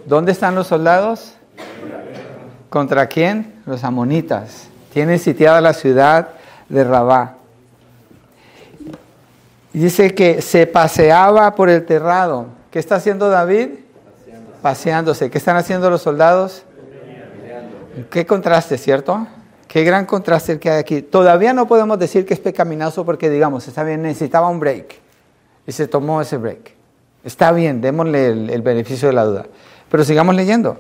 ¿Dónde 0.07 0.33
están 0.33 0.55
los 0.55 0.69
soldados? 0.69 1.35
¿Contra 2.71 3.07
quién? 3.09 3.61
Los 3.67 3.85
amonitas. 3.85 4.69
Tienen 4.95 5.19
sitiada 5.19 5.61
la 5.61 5.75
ciudad 5.75 6.31
de 6.71 6.83
Rabá. 6.83 7.35
Dice 9.75 10.15
que 10.15 10.41
se 10.41 10.67
paseaba 10.67 11.55
por 11.55 11.69
el 11.69 11.85
terrado. 11.85 12.47
¿Qué 12.71 12.79
está 12.79 12.95
haciendo 12.95 13.29
David? 13.29 13.69
Paseándose. 14.63 15.31
¿Qué 15.31 15.37
están 15.37 15.57
haciendo 15.57 15.91
los 15.91 16.01
soldados? 16.01 16.65
Qué 18.07 18.27
contraste, 18.27 18.79
¿cierto? 18.79 19.27
Qué 19.67 19.85
gran 19.85 20.07
contraste 20.07 20.59
que 20.59 20.71
hay 20.71 20.79
aquí. 20.79 21.03
Todavía 21.03 21.53
no 21.53 21.69
podemos 21.69 21.99
decir 21.99 22.25
que 22.25 22.35
es 22.35 22.41
pecaminoso 22.41 23.05
porque, 23.05 23.29
digamos, 23.29 23.69
está 23.69 23.85
bien, 23.85 24.03
necesitaba 24.03 24.49
un 24.49 24.61
break. 24.61 24.97
Y 25.67 25.73
se 25.73 25.87
tomó 25.87 26.21
ese 26.23 26.39
break. 26.39 26.73
Está 27.23 27.53
bien, 27.53 27.81
démosle 27.81 28.29
el, 28.29 28.63
beneficio 28.63 29.09
de 29.09 29.15
la 29.15 29.25
duda. 29.25 29.47
Pero 29.91 30.05
sigamos 30.05 30.35
leyendo. 30.35 30.79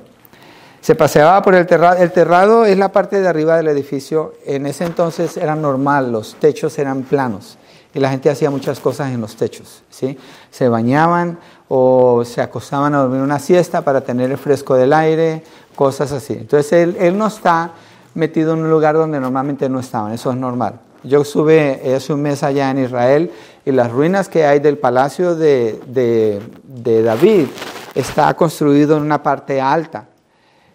Se 0.80 0.94
paseaba 0.94 1.42
por 1.42 1.54
el 1.54 1.66
terrado. 1.66 1.98
El 1.98 2.12
terrado 2.12 2.64
es 2.64 2.78
la 2.78 2.90
parte 2.90 3.20
de 3.20 3.28
arriba 3.28 3.56
del 3.56 3.68
edificio. 3.68 4.34
En 4.46 4.64
ese 4.64 4.84
entonces 4.84 5.37
era 5.37 5.54
normal, 5.54 6.10
los 6.10 6.37
techos 6.37 6.78
eran 6.78 7.02
planos 7.02 7.58
y 7.94 8.00
la 8.00 8.10
gente 8.10 8.30
hacía 8.30 8.50
muchas 8.50 8.80
cosas 8.80 9.12
en 9.12 9.20
los 9.20 9.37
techos. 9.37 9.82
¿sí? 9.90 10.18
Se 10.50 10.68
bañaban 10.68 11.38
o 11.68 12.25
se 12.25 12.40
acostaban 12.40 12.94
a 12.94 12.98
dormir 12.98 13.20
una 13.20 13.38
siesta 13.38 13.82
para 13.82 14.00
tener 14.00 14.30
el 14.30 14.38
fresco 14.38 14.75
del 14.75 14.92
aire, 14.92 15.42
cosas 15.75 16.12
así. 16.12 16.34
Entonces 16.34 16.72
él, 16.72 16.96
él 16.98 17.16
no 17.18 17.26
está 17.26 17.72
metido 18.14 18.54
en 18.54 18.60
un 18.60 18.70
lugar 18.70 18.94
donde 18.94 19.20
normalmente 19.20 19.68
no 19.68 19.80
estaban, 19.80 20.12
eso 20.12 20.30
es 20.30 20.37
normal. 20.37 20.80
Yo 21.04 21.22
estuve 21.22 21.94
hace 21.94 22.12
un 22.12 22.22
mes 22.22 22.42
allá 22.42 22.70
en 22.70 22.78
Israel 22.84 23.30
y 23.64 23.70
las 23.70 23.90
ruinas 23.90 24.28
que 24.28 24.44
hay 24.44 24.58
del 24.58 24.78
palacio 24.78 25.37
de, 25.37 25.80
de, 25.87 27.02
David 27.02 27.46
está 27.94 28.34
construido 28.34 28.96
en 28.96 29.04
una 29.04 29.22
parte 29.22 29.60
alta 29.60 30.06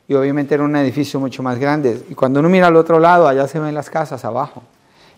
y 0.08 0.14
obviamente 0.14 0.54
era 0.54 0.64
un 0.64 0.76
edificio 0.76 1.20
mucho 1.20 1.44
más 1.44 1.60
grande. 1.60 2.04
Y 2.10 2.16
cuando 2.16 2.40
uno 2.40 2.50
mira 2.50 2.68
al 2.68 2.76
otro 2.76 3.00
lado, 3.00 3.28
allá 3.28 3.48
se 3.48 3.60
ven 3.60 3.76
las 3.76 3.90
casas 3.90 4.24
abajo. 4.24 4.64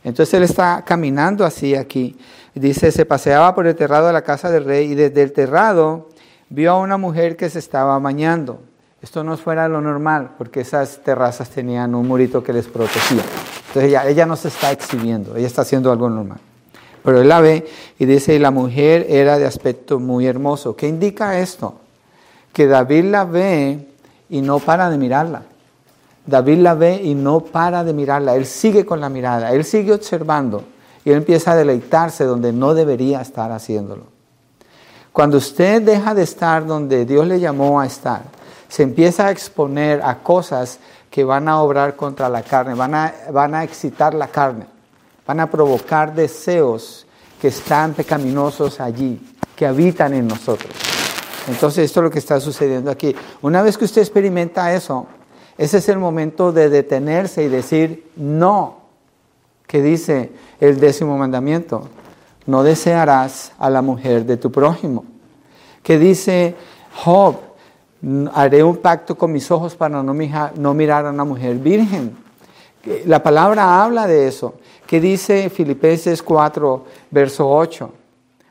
Entonces 0.06 0.36
él 0.36 0.44
está 0.44 0.84
caminando 0.86 1.44
así 1.44 1.76
aquí. 1.76 2.16
Dice, 2.54 2.92
se 2.92 3.06
paseaba 3.06 3.56
por 3.56 3.66
el 3.66 3.76
terrado 3.76 4.08
de 4.08 4.14
la 4.14 4.22
casa 4.22 4.52
del 4.52 4.64
rey 4.64 4.92
y 4.92 4.96
desde 4.96 5.24
el 5.24 5.34
terrado 5.34 6.10
vio 6.48 6.74
a 6.74 6.80
una 6.80 6.98
mujer 6.98 7.36
que 7.36 7.50
se 7.50 7.58
estaba 7.58 7.98
bañando. 7.98 8.60
Esto 9.02 9.24
no 9.24 9.36
fuera 9.36 9.68
lo 9.68 9.82
normal, 9.82 10.32
porque 10.38 10.62
esas 10.62 11.00
terrazas 11.04 11.50
tenían 11.50 11.96
un 11.96 12.08
murito 12.08 12.44
que 12.44 12.54
les 12.54 12.68
protegía. 12.68 13.24
Entonces 13.68 13.84
ella, 13.84 14.08
ella 14.08 14.26
no 14.28 14.36
se 14.36 14.50
está 14.50 14.72
exhibiendo, 14.72 15.36
ella 15.36 15.48
está 15.48 15.64
haciendo 15.64 15.92
algo 15.92 16.08
normal. 16.08 16.40
Pero 17.04 17.22
él 17.22 17.28
la 17.28 17.42
ve 17.42 17.66
y 17.98 18.06
dice, 18.06 18.38
la 18.38 18.52
mujer 18.52 19.08
era 19.10 19.40
de 19.40 19.46
aspecto 19.46 20.00
muy 20.00 20.28
hermoso. 20.28 20.76
¿Qué 20.76 20.88
indica 20.88 21.40
esto? 21.40 21.80
Que 22.54 22.68
David 22.68 23.06
la 23.06 23.26
ve 23.26 23.88
y 24.30 24.42
no 24.42 24.60
para 24.60 24.90
de 24.92 25.00
mirarla. 25.00 25.44
David 26.26 26.60
la 26.60 26.74
ve 26.74 27.02
y 27.04 27.14
no 27.14 27.40
para 27.40 27.84
de 27.84 27.94
mirarla. 27.94 28.36
Él 28.36 28.46
sigue 28.46 28.86
con 28.86 29.00
la 29.00 29.10
mirada, 29.10 29.52
él 29.52 29.64
sigue 29.64 29.94
observando 29.94 30.64
y 31.04 31.12
él 31.12 31.18
empieza 31.18 31.52
a 31.52 31.56
deleitarse 31.56 32.24
donde 32.24 32.52
no 32.52 32.74
debería 32.74 33.22
estar 33.22 33.52
haciéndolo. 33.52 34.04
Cuando 35.14 35.38
usted 35.38 35.82
deja 35.82 36.14
de 36.14 36.24
estar 36.24 36.66
donde 36.66 37.06
Dios 37.06 37.28
le 37.28 37.40
llamó 37.40 37.80
a 37.80 37.86
estar, 37.86 38.24
se 38.68 38.84
empieza 38.84 39.28
a 39.28 39.32
exponer 39.32 40.02
a 40.02 40.22
cosas 40.22 40.80
que 41.10 41.24
van 41.24 41.48
a 41.48 41.62
obrar 41.62 41.96
contra 41.96 42.28
la 42.28 42.42
carne, 42.42 42.74
van 42.74 42.96
a, 42.96 43.14
van 43.32 43.56
a 43.56 43.64
excitar 43.64 44.14
la 44.14 44.28
carne, 44.28 44.66
van 45.26 45.40
a 45.40 45.50
provocar 45.50 46.14
deseos 46.14 47.06
que 47.40 47.48
están 47.48 47.94
pecaminosos 47.94 48.82
allí, 48.82 49.22
que 49.56 49.66
habitan 49.66 50.14
en 50.14 50.28
nosotros. 50.28 50.74
Entonces 51.48 51.86
esto 51.86 52.00
es 52.00 52.04
lo 52.04 52.12
que 52.12 52.20
está 52.20 52.40
sucediendo 52.40 52.90
aquí. 52.90 53.16
Una 53.42 53.62
vez 53.62 53.78
que 53.78 53.86
usted 53.86 54.02
experimenta 54.02 54.74
eso, 54.74 55.08
ese 55.58 55.78
es 55.78 55.90
el 55.90 55.98
momento 55.98 56.52
de 56.52 56.70
detenerse 56.70 57.44
y 57.44 57.48
decir 57.48 58.10
no, 58.16 58.78
que 59.68 59.82
dice 59.82 60.32
el 60.60 60.80
décimo 60.80 61.18
mandamiento, 61.18 61.88
no 62.46 62.64
desearás 62.64 63.54
a 63.58 63.70
la 63.70 63.82
mujer 63.82 64.26
de 64.26 64.38
tu 64.38 64.52
prójimo, 64.52 65.06
que 65.82 65.98
dice 65.98 66.56
Job, 66.94 67.38
haré 68.34 68.64
un 68.64 68.78
pacto 68.78 69.18
con 69.18 69.32
mis 69.32 69.50
ojos 69.50 69.76
para 69.76 70.04
no, 70.04 70.14
mirar 70.14 71.06
a 71.06 71.10
una 71.10 71.24
mujer 71.24 71.56
virgen. 71.56 72.16
La 73.06 73.24
palabra 73.24 73.84
habla 73.84 74.08
de 74.08 74.28
eso, 74.28 74.56
que 74.86 75.00
dice 75.00 75.50
Filipenses 75.50 76.22
4, 76.22 76.86
verso 77.10 77.50
8. 77.50 77.92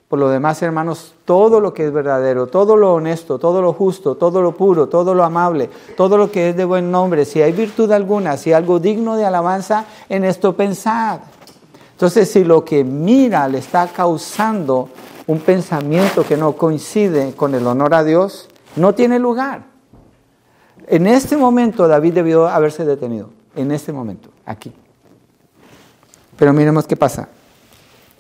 Por 0.09 0.19
lo 0.19 0.29
demás, 0.29 0.63
hermanos, 0.63 1.15
todo 1.25 1.61
lo 1.61 1.73
que 1.73 1.87
es 1.87 1.93
verdadero, 1.93 2.47
todo 2.47 2.77
lo 2.77 2.95
honesto, 2.95 3.39
todo 3.39 3.63
lo 3.63 3.73
justo, 3.73 4.17
todo 4.17 4.43
lo 4.43 4.53
puro, 4.53 4.87
todo 4.89 5.15
lo 5.15 5.25
amable, 5.25 5.71
todo 5.97 6.19
lo 6.19 6.31
que 6.31 6.51
es 6.51 6.57
de 6.57 6.65
buen 6.65 6.91
nombre, 6.91 7.25
si 7.25 7.41
hay 7.41 7.53
virtud 7.53 7.91
alguna, 7.91 8.37
si 8.37 8.51
hay 8.51 8.55
algo 8.55 8.79
digno 8.79 9.17
de 9.17 9.25
alabanza, 9.25 9.87
en 10.09 10.25
esto 10.25 10.55
pensad. 10.55 11.21
Entonces, 11.93 12.31
si 12.31 12.45
lo 12.45 12.65
que 12.65 12.85
mira 12.85 13.49
le 13.49 13.59
está 13.59 13.89
causando 13.89 14.89
un 15.27 15.41
pensamiento 15.41 16.25
que 16.25 16.37
no 16.37 16.53
coincide 16.53 17.33
con 17.35 17.55
el 17.55 17.67
honor 17.67 17.95
a 17.95 18.05
Dios, 18.05 18.49
no 18.77 18.95
tiene 18.95 19.19
lugar. 19.19 19.65
En 20.87 21.07
este 21.07 21.37
momento 21.37 21.89
David 21.89 22.13
debió 22.13 22.47
haberse 22.47 22.85
detenido, 22.85 23.31
en 23.57 23.71
este 23.71 23.93
momento, 23.93 24.29
aquí. 24.45 24.73
Pero 26.37 26.53
miremos 26.53 26.87
qué 26.87 26.97
pasa. 26.97 27.29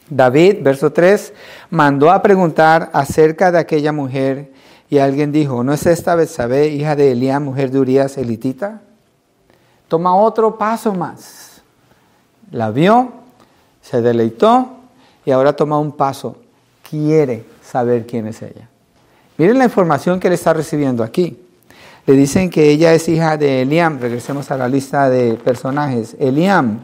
David, 0.08 0.58
verso 0.62 0.92
3, 0.92 1.32
mandó 1.70 2.10
a 2.10 2.22
preguntar 2.22 2.90
acerca 2.92 3.50
de 3.50 3.58
aquella 3.58 3.92
mujer 3.92 4.52
y 4.90 4.98
alguien 4.98 5.32
dijo, 5.32 5.64
¿no 5.64 5.72
es 5.72 5.86
esta 5.86 6.14
Betsabé, 6.14 6.68
hija 6.68 6.94
de 6.94 7.12
Elías, 7.12 7.40
mujer 7.40 7.70
de 7.70 7.80
Urias, 7.80 8.18
elitita? 8.18 8.82
Toma 9.88 10.14
otro 10.14 10.58
paso 10.58 10.94
más. 10.94 11.62
La 12.50 12.70
vio, 12.70 13.12
se 13.80 14.02
deleitó 14.02 14.76
y 15.24 15.30
ahora 15.30 15.54
toma 15.54 15.78
un 15.78 15.92
paso. 15.92 16.36
Quiere 16.88 17.44
saber 17.64 18.06
quién 18.06 18.26
es 18.26 18.42
ella. 18.42 18.68
Miren 19.36 19.58
la 19.58 19.64
información 19.64 20.20
que 20.20 20.28
él 20.28 20.34
está 20.34 20.52
recibiendo 20.52 21.02
aquí. 21.02 21.38
Le 22.06 22.14
dicen 22.14 22.50
que 22.50 22.70
ella 22.70 22.92
es 22.92 23.08
hija 23.08 23.36
de 23.36 23.62
Eliam. 23.62 23.98
Regresemos 23.98 24.50
a 24.50 24.56
la 24.56 24.68
lista 24.68 25.08
de 25.08 25.34
personajes. 25.34 26.14
Eliam, 26.20 26.80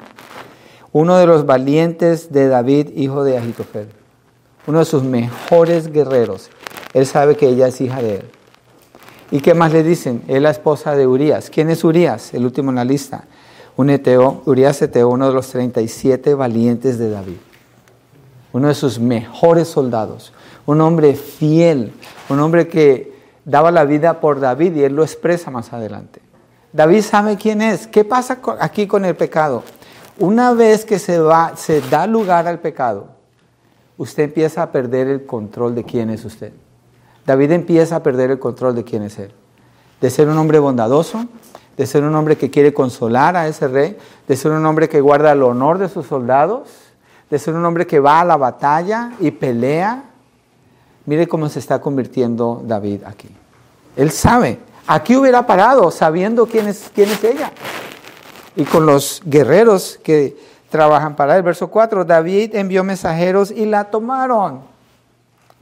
uno 0.92 1.16
de 1.16 1.26
los 1.26 1.46
valientes 1.46 2.32
de 2.32 2.48
David, 2.48 2.90
hijo 2.96 3.22
de 3.22 3.38
Ahitofel. 3.38 3.88
Uno 4.66 4.80
de 4.80 4.84
sus 4.84 5.02
mejores 5.02 5.92
guerreros. 5.92 6.50
Él 6.92 7.06
sabe 7.06 7.36
que 7.36 7.48
ella 7.48 7.68
es 7.68 7.80
hija 7.80 8.02
de 8.02 8.16
él. 8.16 8.30
¿Y 9.30 9.40
qué 9.40 9.54
más 9.54 9.72
le 9.72 9.84
dicen? 9.84 10.22
Es 10.26 10.42
la 10.42 10.50
esposa 10.50 10.96
de 10.96 11.06
Urias. 11.06 11.50
¿Quién 11.50 11.70
es 11.70 11.84
Urias? 11.84 12.34
El 12.34 12.44
último 12.44 12.70
en 12.70 12.76
la 12.76 12.84
lista. 12.84 13.24
un 13.76 13.88
eteo, 13.88 14.42
Urias 14.46 14.82
eteo, 14.82 15.08
uno 15.08 15.28
de 15.28 15.32
los 15.32 15.48
37 15.48 16.34
valientes 16.34 16.98
de 16.98 17.08
David, 17.08 17.36
uno 18.52 18.68
de 18.68 18.74
sus 18.74 18.98
mejores 18.98 19.68
soldados, 19.68 20.34
un 20.66 20.80
hombre 20.82 21.14
fiel, 21.14 21.92
un 22.28 22.40
hombre 22.40 22.68
que 22.68 23.14
daba 23.44 23.70
la 23.70 23.84
vida 23.84 24.20
por 24.20 24.40
David 24.40 24.76
y 24.76 24.82
él 24.82 24.96
lo 24.96 25.02
expresa 25.02 25.50
más 25.50 25.72
adelante. 25.72 26.20
David 26.72 27.02
sabe 27.02 27.36
quién 27.36 27.62
es. 27.62 27.86
¿Qué 27.86 28.04
pasa 28.04 28.40
aquí 28.58 28.86
con 28.86 29.04
el 29.04 29.16
pecado? 29.16 29.62
Una 30.20 30.52
vez 30.52 30.84
que 30.84 30.98
se, 30.98 31.18
da 31.18 32.06
lugar 32.06 32.46
al 32.46 32.58
pecado, 32.58 33.06
usted 33.96 34.24
empieza 34.24 34.62
a 34.62 34.70
perder 34.70 35.08
el 35.08 35.24
control 35.24 35.74
de 35.74 35.82
quién 35.82 36.10
es 36.10 36.26
usted. 36.26 36.52
David 37.24 37.52
empieza 37.52 37.96
a 37.96 38.02
perder 38.02 38.30
el 38.30 38.38
control 38.38 38.74
de 38.74 38.84
quién 38.84 39.02
es 39.02 39.18
él. 39.18 39.32
De 39.98 40.10
ser 40.10 40.28
un 40.28 40.36
hombre 40.36 40.58
bondadoso, 40.58 41.24
de 41.74 41.86
ser 41.86 42.04
un 42.04 42.14
hombre 42.14 42.36
que 42.36 42.50
quiere 42.50 42.74
consolar 42.74 43.34
a 43.34 43.48
ese 43.48 43.66
rey, 43.66 43.96
de 44.28 44.36
ser 44.36 44.52
un 44.52 44.66
hombre 44.66 44.90
que 44.90 45.00
guarda 45.00 45.32
el 45.32 45.42
honor 45.42 45.78
de 45.78 45.88
sus 45.88 46.06
soldados, 46.06 46.68
de 47.30 47.38
ser 47.38 47.54
un 47.54 47.64
hombre 47.64 47.86
que 47.86 47.98
va 47.98 48.20
a 48.20 48.24
la 48.26 48.36
batalla 48.36 49.12
y 49.20 49.30
pelea. 49.30 50.04
Mire 51.06 51.28
cómo 51.28 51.48
se 51.48 51.60
está 51.60 51.80
convirtiendo 51.80 52.62
David 52.66 53.04
aquí. 53.06 53.30
Él 53.96 54.10
sabe. 54.10 54.58
Aquí 54.86 55.16
hubiera 55.16 55.46
parado 55.46 55.90
sabiendo 55.90 56.44
quién 56.44 56.68
es, 56.68 56.90
quién 56.94 57.08
es 57.08 57.24
ella 57.24 57.52
y 58.56 58.64
con 58.64 58.86
los 58.86 59.22
guerreros 59.24 59.98
que 60.02 60.36
trabajan 60.70 61.16
para 61.16 61.36
él. 61.36 61.42
Verso 61.42 61.68
4, 61.68 62.04
David 62.04 62.54
envió 62.54 62.82
mensajeros 62.84 63.50
y 63.50 63.66
la 63.66 63.84
tomaron. 63.84 64.60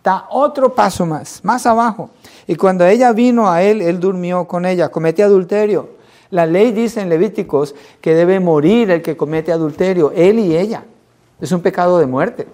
Da 0.05 0.27
otro 0.31 0.75
paso 0.75 1.05
más, 1.05 1.45
más 1.45 1.67
abajo. 1.67 2.11
Y 2.47 2.55
cuando 2.55 2.87
ella 2.87 3.13
vino 3.13 3.51
a 3.51 3.63
él, 3.63 3.83
él 3.83 3.99
durmió 4.01 4.47
con 4.47 4.65
ella, 4.65 4.89
comete 4.89 5.23
adulterio. 5.23 5.99
La 6.31 6.47
ley 6.47 6.73
dice 6.73 7.01
en 7.01 7.09
Levíticos 7.09 7.75
que 8.01 8.15
debe 8.15 8.39
morir 8.39 8.91
el 8.91 9.03
que 9.03 9.17
comete 9.17 9.51
adulterio, 9.51 10.13
él 10.15 10.39
y 10.39 10.57
ella. 10.57 10.85
Es 11.41 11.53
un 11.53 11.61
pecado 11.61 11.99
de 11.99 12.07
muerte. 12.07 12.47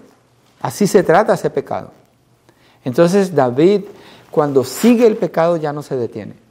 Así 0.61 0.87
se 0.87 1.03
trata 1.03 1.35
ese 1.35 1.51
pecado. 1.51 1.91
Entonces 2.85 3.35
David, 3.35 3.83
cuando 4.31 4.65
sigue 4.65 5.07
el 5.07 5.17
pecado, 5.17 5.57
ya 5.57 5.73
no 5.73 5.83
se 5.83 5.97
detiene. 5.97 6.44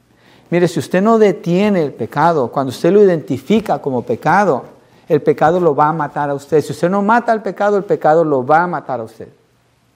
Mire, 0.50 0.68
si 0.68 0.78
usted 0.78 1.02
no 1.02 1.18
detiene 1.18 1.82
el 1.82 1.92
pecado, 1.92 2.48
cuando 2.48 2.70
usted 2.70 2.92
lo 2.92 3.02
identifica 3.02 3.80
como 3.80 4.02
pecado, 4.02 4.64
el 5.08 5.20
pecado 5.22 5.60
lo 5.60 5.74
va 5.74 5.88
a 5.88 5.92
matar 5.92 6.30
a 6.30 6.34
usted. 6.34 6.60
Si 6.60 6.72
usted 6.72 6.88
no 6.88 7.02
mata 7.02 7.32
al 7.32 7.42
pecado, 7.42 7.76
el 7.76 7.84
pecado 7.84 8.24
lo 8.24 8.44
va 8.44 8.62
a 8.62 8.66
matar 8.66 9.00
a 9.00 9.04
usted. 9.04 9.28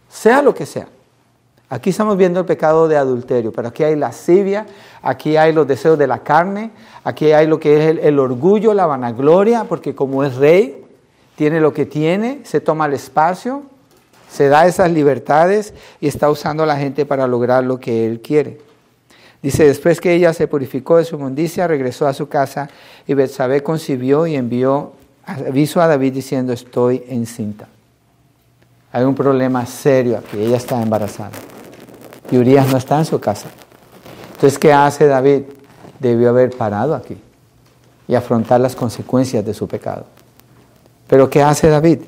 Sea 0.09 0.43
lo 0.43 0.55
que 0.55 0.67
sea. 0.67 0.88
Aquí 1.71 1.90
estamos 1.90 2.17
viendo 2.17 2.40
el 2.40 2.47
pecado 2.47 2.88
de 2.88 2.97
adulterio, 2.97 3.52
pero 3.52 3.69
aquí 3.69 3.85
hay 3.85 3.95
lascivia, 3.95 4.67
aquí 5.02 5.37
hay 5.37 5.52
los 5.52 5.67
deseos 5.67 5.99
de 5.99 6.07
la 6.07 6.21
carne, 6.21 6.71
aquí 7.05 7.33
hay 7.33 7.47
lo 7.47 7.61
que 7.61 7.90
es 7.90 7.99
el, 8.02 8.19
orgullo, 8.19 8.73
la 8.73 8.87
vanagloria, 8.87 9.64
porque 9.64 9.95
como 9.95 10.25
es 10.25 10.37
rey, 10.37 10.83
tiene 11.37 11.61
lo 11.61 11.75
que 11.75 11.85
tiene, 11.85 12.40
se 12.45 12.62
toma 12.62 12.87
el 12.87 12.95
espacio, 12.95 13.64
se 14.31 14.49
da 14.49 14.67
esas 14.67 14.90
libertades 14.90 15.75
y 16.00 16.09
está 16.09 16.31
usando 16.31 16.62
a 16.62 16.67
la 16.67 16.76
gente 16.76 17.05
para 17.05 17.26
lograr 17.26 17.64
lo 17.64 17.78
que 17.78 18.07
él 18.07 18.21
quiere. 18.23 18.61
Dice, 19.42 19.64
después 19.64 20.00
que 20.00 20.14
ella 20.14 20.33
se 20.33 20.49
purificó 20.49 20.97
de 20.97 21.04
su 21.04 21.18
mundicia, 21.18 21.66
regresó 21.66 22.07
a 22.09 22.14
su 22.14 22.28
casa 22.28 22.68
y 23.07 23.14
Betsabé 23.14 23.62
concibió 23.62 24.26
y 24.26 24.35
envió 24.35 24.92
aviso 25.25 25.80
a 25.80 25.87
David 25.87 26.14
diciendo, 26.14 26.52
estoy 26.52 27.04
encinta. 27.09 27.68
Hay 28.92 29.04
un 29.04 29.14
problema 29.14 29.64
serio 29.66 30.18
aquí, 30.18 30.40
ella 30.40 30.57
está 30.57 30.83
embarazada. 30.83 31.33
Y 32.30 32.38
Urias 32.38 32.66
no 32.68 32.78
está 32.78 32.99
en 32.99 33.04
su 33.04 33.21
casa. 33.21 33.49
Entonces, 34.35 34.59
¿qué 34.59 34.73
hace 34.73 35.07
David? 35.07 35.42
Debió 35.99 36.30
haber 36.30 36.50
parado 36.57 36.95
aquí 36.95 37.16
y 38.07 38.14
afrontar 38.14 38.61
las 38.61 38.75
consecuencias 38.75 39.45
de 39.45 39.52
su 39.52 39.68
pecado. 39.68 40.07
Pero 41.07 41.28
¿qué 41.28 41.42
hace 41.42 41.68
David? 41.68 42.00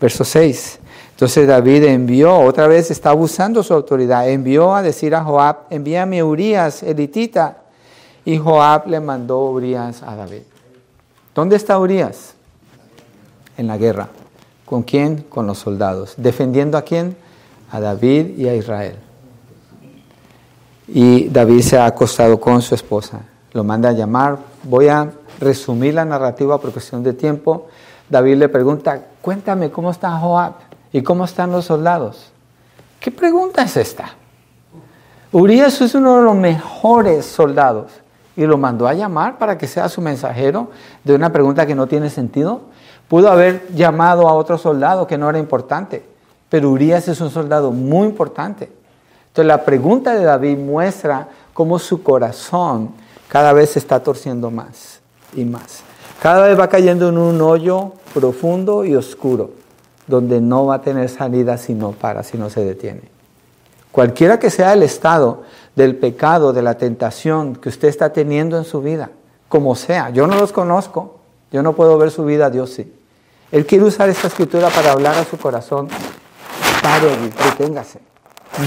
Verso 0.00 0.24
6. 0.24 0.80
Entonces 1.16 1.48
David 1.48 1.84
envió, 1.84 2.38
otra 2.40 2.66
vez 2.66 2.90
está 2.90 3.08
abusando 3.08 3.62
su 3.62 3.72
autoridad, 3.72 4.28
envió 4.28 4.74
a 4.74 4.82
decir 4.82 5.14
a 5.14 5.24
Joab, 5.24 5.60
envíame 5.70 6.22
Urias, 6.22 6.82
elitita. 6.82 7.56
Y 8.26 8.36
Joab 8.36 8.86
le 8.86 9.00
mandó 9.00 9.46
Urias 9.46 10.02
a 10.02 10.14
David. 10.14 10.42
¿Dónde 11.34 11.56
está 11.56 11.78
Urias? 11.78 12.34
En 13.56 13.66
la 13.66 13.78
guerra. 13.78 14.10
¿Con 14.66 14.82
quién? 14.82 15.24
Con 15.30 15.46
los 15.46 15.56
soldados. 15.56 16.12
¿Defendiendo 16.18 16.76
a 16.76 16.82
quién? 16.82 17.16
A 17.72 17.80
David 17.80 18.36
y 18.36 18.48
a 18.48 18.54
Israel. 18.54 18.96
Y 20.86 21.30
David 21.30 21.62
se 21.62 21.78
ha 21.78 21.86
acostado 21.86 22.38
con 22.38 22.60
su 22.60 22.74
esposa. 22.74 23.22
Lo 23.54 23.64
manda 23.64 23.88
a 23.88 23.92
llamar. 23.92 24.36
Voy 24.64 24.88
a 24.88 25.10
resumir 25.40 25.94
la 25.94 26.04
narrativa 26.04 26.60
por 26.60 26.72
cuestión 26.72 27.02
de 27.02 27.14
tiempo. 27.14 27.68
David 28.10 28.36
le 28.36 28.50
pregunta, 28.50 29.00
cuéntame 29.22 29.70
cómo 29.70 29.90
está 29.90 30.10
Joab. 30.18 30.65
¿Y 30.96 31.02
cómo 31.02 31.26
están 31.26 31.52
los 31.52 31.66
soldados? 31.66 32.32
¿Qué 33.00 33.10
pregunta 33.10 33.60
es 33.60 33.76
esta? 33.76 34.14
Urias 35.30 35.78
es 35.82 35.94
uno 35.94 36.16
de 36.16 36.22
los 36.22 36.34
mejores 36.34 37.26
soldados 37.26 37.92
y 38.34 38.46
lo 38.46 38.56
mandó 38.56 38.88
a 38.88 38.94
llamar 38.94 39.36
para 39.36 39.58
que 39.58 39.66
sea 39.66 39.90
su 39.90 40.00
mensajero 40.00 40.70
de 41.04 41.14
una 41.14 41.30
pregunta 41.30 41.66
que 41.66 41.74
no 41.74 41.86
tiene 41.86 42.08
sentido. 42.08 42.62
Pudo 43.08 43.30
haber 43.30 43.68
llamado 43.74 44.26
a 44.26 44.32
otro 44.32 44.56
soldado 44.56 45.06
que 45.06 45.18
no 45.18 45.28
era 45.28 45.38
importante, 45.38 46.02
pero 46.48 46.70
Urias 46.70 47.08
es 47.08 47.20
un 47.20 47.28
soldado 47.28 47.72
muy 47.72 48.08
importante. 48.08 48.72
Entonces 49.28 49.48
la 49.48 49.66
pregunta 49.66 50.14
de 50.14 50.24
David 50.24 50.56
muestra 50.56 51.28
cómo 51.52 51.78
su 51.78 52.02
corazón 52.02 52.92
cada 53.28 53.52
vez 53.52 53.72
se 53.72 53.80
está 53.80 54.02
torciendo 54.02 54.50
más 54.50 55.00
y 55.34 55.44
más. 55.44 55.82
Cada 56.22 56.46
vez 56.46 56.58
va 56.58 56.70
cayendo 56.70 57.10
en 57.10 57.18
un 57.18 57.42
hoyo 57.42 57.92
profundo 58.14 58.82
y 58.82 58.96
oscuro 58.96 59.65
donde 60.06 60.40
no 60.40 60.66
va 60.66 60.76
a 60.76 60.82
tener 60.82 61.08
salida 61.08 61.58
si 61.58 61.74
no 61.74 61.92
para, 61.92 62.22
si 62.22 62.38
no 62.38 62.50
se 62.50 62.64
detiene. 62.64 63.02
Cualquiera 63.92 64.38
que 64.38 64.50
sea 64.50 64.72
el 64.72 64.82
estado 64.82 65.42
del 65.74 65.96
pecado, 65.96 66.52
de 66.52 66.62
la 66.62 66.76
tentación 66.76 67.56
que 67.56 67.68
usted 67.68 67.88
está 67.88 68.12
teniendo 68.12 68.58
en 68.58 68.64
su 68.64 68.82
vida, 68.82 69.10
como 69.48 69.74
sea, 69.74 70.10
yo 70.10 70.26
no 70.26 70.36
los 70.36 70.52
conozco, 70.52 71.18
yo 71.50 71.62
no 71.62 71.74
puedo 71.74 71.96
ver 71.96 72.10
su 72.10 72.24
vida, 72.24 72.50
Dios 72.50 72.70
sí. 72.70 72.92
Él 73.52 73.64
quiere 73.64 73.84
usar 73.84 74.08
esta 74.08 74.26
escritura 74.26 74.68
para 74.70 74.92
hablar 74.92 75.14
a 75.16 75.24
su 75.24 75.38
corazón. 75.38 75.88
Pare, 76.82 77.16
deténgase. 77.44 78.00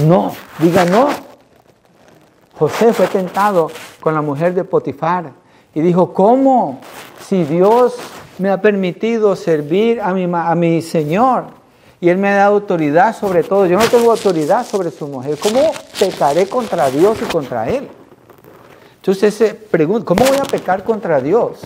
No, 0.04 0.32
diga 0.58 0.84
no. 0.84 1.08
José 2.58 2.92
fue 2.92 3.06
tentado 3.06 3.70
con 4.00 4.14
la 4.14 4.22
mujer 4.22 4.54
de 4.54 4.64
Potifar 4.64 5.32
y 5.74 5.80
dijo, 5.80 6.12
¿cómo? 6.12 6.80
Si 7.26 7.44
Dios 7.44 7.96
me 8.38 8.50
ha 8.50 8.60
permitido 8.60 9.36
servir 9.36 10.00
a 10.00 10.12
mi, 10.12 10.28
a 10.32 10.54
mi 10.54 10.82
Señor 10.82 11.60
y 12.00 12.08
Él 12.08 12.16
me 12.16 12.28
ha 12.28 12.36
dado 12.36 12.54
autoridad 12.54 13.14
sobre 13.14 13.42
todo. 13.42 13.66
Yo 13.66 13.78
no 13.78 13.86
tengo 13.86 14.10
autoridad 14.10 14.66
sobre 14.66 14.90
su 14.90 15.06
mujer. 15.06 15.36
¿Cómo 15.38 15.72
pecaré 15.98 16.46
contra 16.46 16.90
Dios 16.90 17.18
y 17.22 17.26
contra 17.26 17.68
Él? 17.68 17.88
Entonces 18.96 19.34
se 19.34 19.54
pregunta, 19.54 20.04
¿cómo 20.04 20.24
voy 20.24 20.36
a 20.36 20.44
pecar 20.44 20.84
contra 20.84 21.20
Dios 21.20 21.58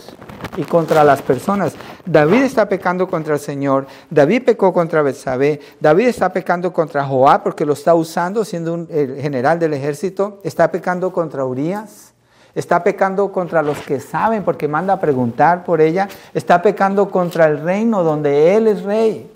y 0.56 0.62
contra 0.62 1.02
las 1.02 1.20
personas? 1.20 1.74
David 2.06 2.42
está 2.42 2.68
pecando 2.68 3.08
contra 3.08 3.34
el 3.34 3.40
Señor, 3.40 3.88
David 4.08 4.44
pecó 4.44 4.72
contra 4.72 5.02
Betsabé, 5.02 5.60
David 5.80 6.06
está 6.06 6.32
pecando 6.32 6.72
contra 6.72 7.04
Joab 7.04 7.42
porque 7.42 7.66
lo 7.66 7.72
está 7.72 7.94
usando 7.94 8.44
siendo 8.44 8.72
un, 8.74 8.86
general 8.86 9.58
del 9.58 9.74
ejército, 9.74 10.40
está 10.44 10.70
pecando 10.70 11.12
contra 11.12 11.44
Urias, 11.44 12.13
está 12.54 12.84
pecando 12.84 13.32
contra 13.32 13.62
los 13.62 13.78
que 13.78 14.00
saben 14.00 14.44
porque 14.44 14.68
manda 14.68 14.94
a 14.94 15.00
preguntar 15.00 15.64
por 15.64 15.80
ella, 15.80 16.08
está 16.32 16.62
pecando 16.62 17.10
contra 17.10 17.46
el 17.46 17.60
reino 17.60 18.02
donde 18.02 18.56
Él 18.56 18.68
es 18.68 18.82
rey. 18.82 19.30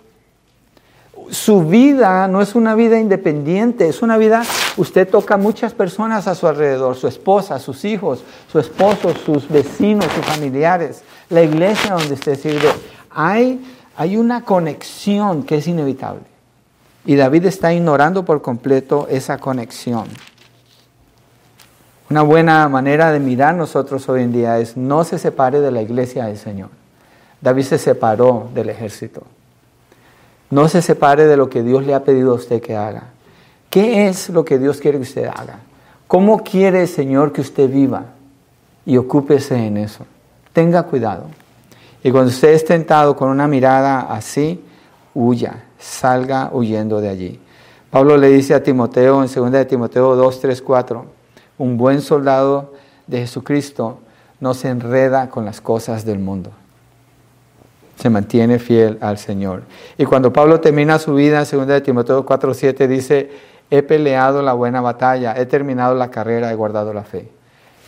Su 1.30 1.64
vida 1.64 2.26
no 2.28 2.40
es 2.40 2.54
una 2.54 2.74
vida 2.74 2.98
independiente, 2.98 3.88
es 3.88 4.02
una 4.02 4.16
vida, 4.16 4.44
usted 4.76 5.08
toca 5.08 5.36
muchas 5.36 5.74
personas 5.74 6.26
a 6.26 6.34
su 6.34 6.46
alrededor, 6.46 6.96
su 6.96 7.08
esposa, 7.08 7.58
sus 7.58 7.84
hijos, 7.84 8.22
su 8.50 8.58
esposo, 8.58 9.12
sus 9.26 9.48
vecinos, 9.48 10.06
sus 10.14 10.24
familiares, 10.24 11.02
la 11.28 11.42
iglesia 11.42 11.94
donde 11.94 12.14
usted 12.14 12.38
sirve. 12.38 12.70
Hay, 13.10 13.60
hay 13.96 14.16
una 14.16 14.44
conexión 14.44 15.42
que 15.42 15.56
es 15.56 15.66
inevitable. 15.66 16.22
Y 17.04 17.16
David 17.16 17.46
está 17.46 17.74
ignorando 17.74 18.24
por 18.24 18.40
completo 18.40 19.06
esa 19.10 19.38
conexión. 19.38 20.08
Una 22.10 22.22
buena 22.22 22.66
manera 22.70 23.12
de 23.12 23.20
mirar 23.20 23.54
nosotros 23.54 24.08
hoy 24.08 24.22
en 24.22 24.32
día 24.32 24.58
es 24.58 24.78
no 24.78 25.04
se 25.04 25.18
separe 25.18 25.60
de 25.60 25.70
la 25.70 25.82
iglesia 25.82 26.24
del 26.24 26.38
Señor. 26.38 26.70
David 27.42 27.64
se 27.64 27.78
separó 27.78 28.48
del 28.54 28.70
ejército. 28.70 29.24
No 30.48 30.68
se 30.68 30.80
separe 30.80 31.26
de 31.26 31.36
lo 31.36 31.50
que 31.50 31.62
Dios 31.62 31.84
le 31.84 31.92
ha 31.92 32.04
pedido 32.04 32.32
a 32.32 32.36
usted 32.36 32.62
que 32.62 32.74
haga. 32.74 33.08
¿Qué 33.68 34.08
es 34.08 34.30
lo 34.30 34.42
que 34.46 34.58
Dios 34.58 34.80
quiere 34.80 34.96
que 34.96 35.02
usted 35.02 35.26
haga? 35.26 35.58
¿Cómo 36.06 36.42
quiere 36.42 36.82
el 36.82 36.88
Señor 36.88 37.32
que 37.32 37.42
usted 37.42 37.70
viva? 37.70 38.06
Y 38.86 38.96
ocúpese 38.96 39.66
en 39.66 39.76
eso. 39.76 40.06
Tenga 40.54 40.84
cuidado. 40.84 41.24
Y 42.02 42.10
cuando 42.10 42.30
usted 42.30 42.54
es 42.54 42.64
tentado 42.64 43.14
con 43.14 43.28
una 43.28 43.46
mirada 43.46 44.00
así, 44.00 44.64
huya, 45.14 45.64
salga 45.78 46.48
huyendo 46.54 47.02
de 47.02 47.10
allí. 47.10 47.40
Pablo 47.90 48.16
le 48.16 48.28
dice 48.28 48.54
a 48.54 48.62
Timoteo 48.62 49.22
en 49.22 49.30
2 49.30 49.52
de 49.52 49.64
Timoteo 49.66 50.16
2, 50.16 50.40
3, 50.40 50.62
4, 50.62 51.17
un 51.58 51.76
buen 51.76 52.00
soldado 52.00 52.72
de 53.06 53.18
Jesucristo 53.18 53.98
no 54.40 54.54
se 54.54 54.68
enreda 54.68 55.28
con 55.30 55.44
las 55.44 55.60
cosas 55.60 56.04
del 56.04 56.18
mundo. 56.18 56.50
se 57.96 58.10
mantiene 58.10 58.60
fiel 58.60 58.96
al 59.00 59.18
Señor. 59.18 59.64
Y 59.96 60.04
cuando 60.04 60.32
Pablo 60.32 60.60
termina 60.60 61.00
su 61.00 61.14
vida 61.14 61.42
en 61.42 61.66
2 61.66 61.82
Timoteo 61.82 62.24
4:7 62.24 62.86
dice, 62.86 63.30
he 63.70 63.82
peleado 63.82 64.40
la 64.40 64.52
buena 64.52 64.80
batalla, 64.80 65.34
he 65.36 65.46
terminado 65.46 65.96
la 65.96 66.08
carrera, 66.08 66.52
he 66.52 66.54
guardado 66.54 66.92
la 66.92 67.02
fe. 67.02 67.28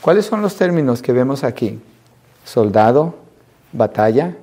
¿Cuáles 0.01 0.27
son 0.27 0.43
los 0.43 0.57
términos 0.57 1.01
que 1.01 1.13
vemos 1.13 1.45
aquí? 1.45 1.81
Soldado, 2.45 3.15
batalla. 3.73 4.35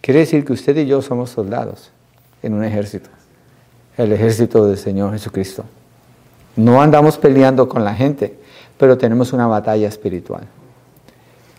Quiere 0.00 0.20
decir 0.20 0.44
que 0.44 0.54
usted 0.54 0.76
y 0.76 0.86
yo 0.86 1.02
somos 1.02 1.30
soldados 1.30 1.92
en 2.42 2.54
un 2.54 2.64
ejército, 2.64 3.10
el 3.96 4.12
ejército 4.12 4.66
del 4.66 4.78
Señor 4.78 5.12
Jesucristo. 5.12 5.64
No 6.56 6.82
andamos 6.82 7.16
peleando 7.16 7.68
con 7.68 7.84
la 7.84 7.94
gente, 7.94 8.39
pero 8.80 8.96
tenemos 8.96 9.34
una 9.34 9.46
batalla 9.46 9.86
espiritual. 9.88 10.40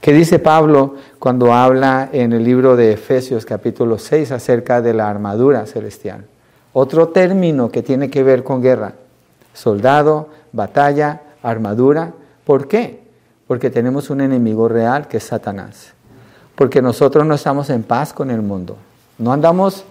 ¿Qué 0.01 0.12
dice 0.12 0.39
Pablo 0.39 0.95
cuando 1.19 1.53
habla 1.53 2.10
en 2.12 2.34
el 2.34 2.43
libro 2.43 2.75
de 2.75 2.93
Efesios 2.93 3.45
capítulo 3.45 3.99
6 3.99 4.31
acerca 4.31 4.81
de 4.81 4.95
la 4.95 5.07
armadura 5.07 5.67
celestial? 5.67 6.25
Otro 6.73 7.10
término 7.10 7.69
que 7.69 7.84
tiene 7.84 8.10
que 8.10 8.23
ver 8.23 8.43
con 8.43 8.63
guerra. 8.63 8.93
Soldado, 9.53 10.29
batalla, 10.51 11.21
armadura. 11.43 12.13
¿Por 12.43 12.67
qué? 12.67 13.03
Porque 13.45 13.69
tenemos 13.69 14.10
un 14.10 14.21
enemigo 14.21 14.67
real 14.67 15.07
que 15.07 15.17
es 15.17 15.23
Satanás. 15.23 15.93
Porque 16.55 16.81
nosotros 16.81 17.23
no 17.23 17.36
estamos 17.36 17.69
en 17.69 17.84
paz 17.84 18.13
con 18.13 18.31
el 18.31 18.41
mundo. 18.41 18.77
No 19.19 19.31
andamos 19.31 19.84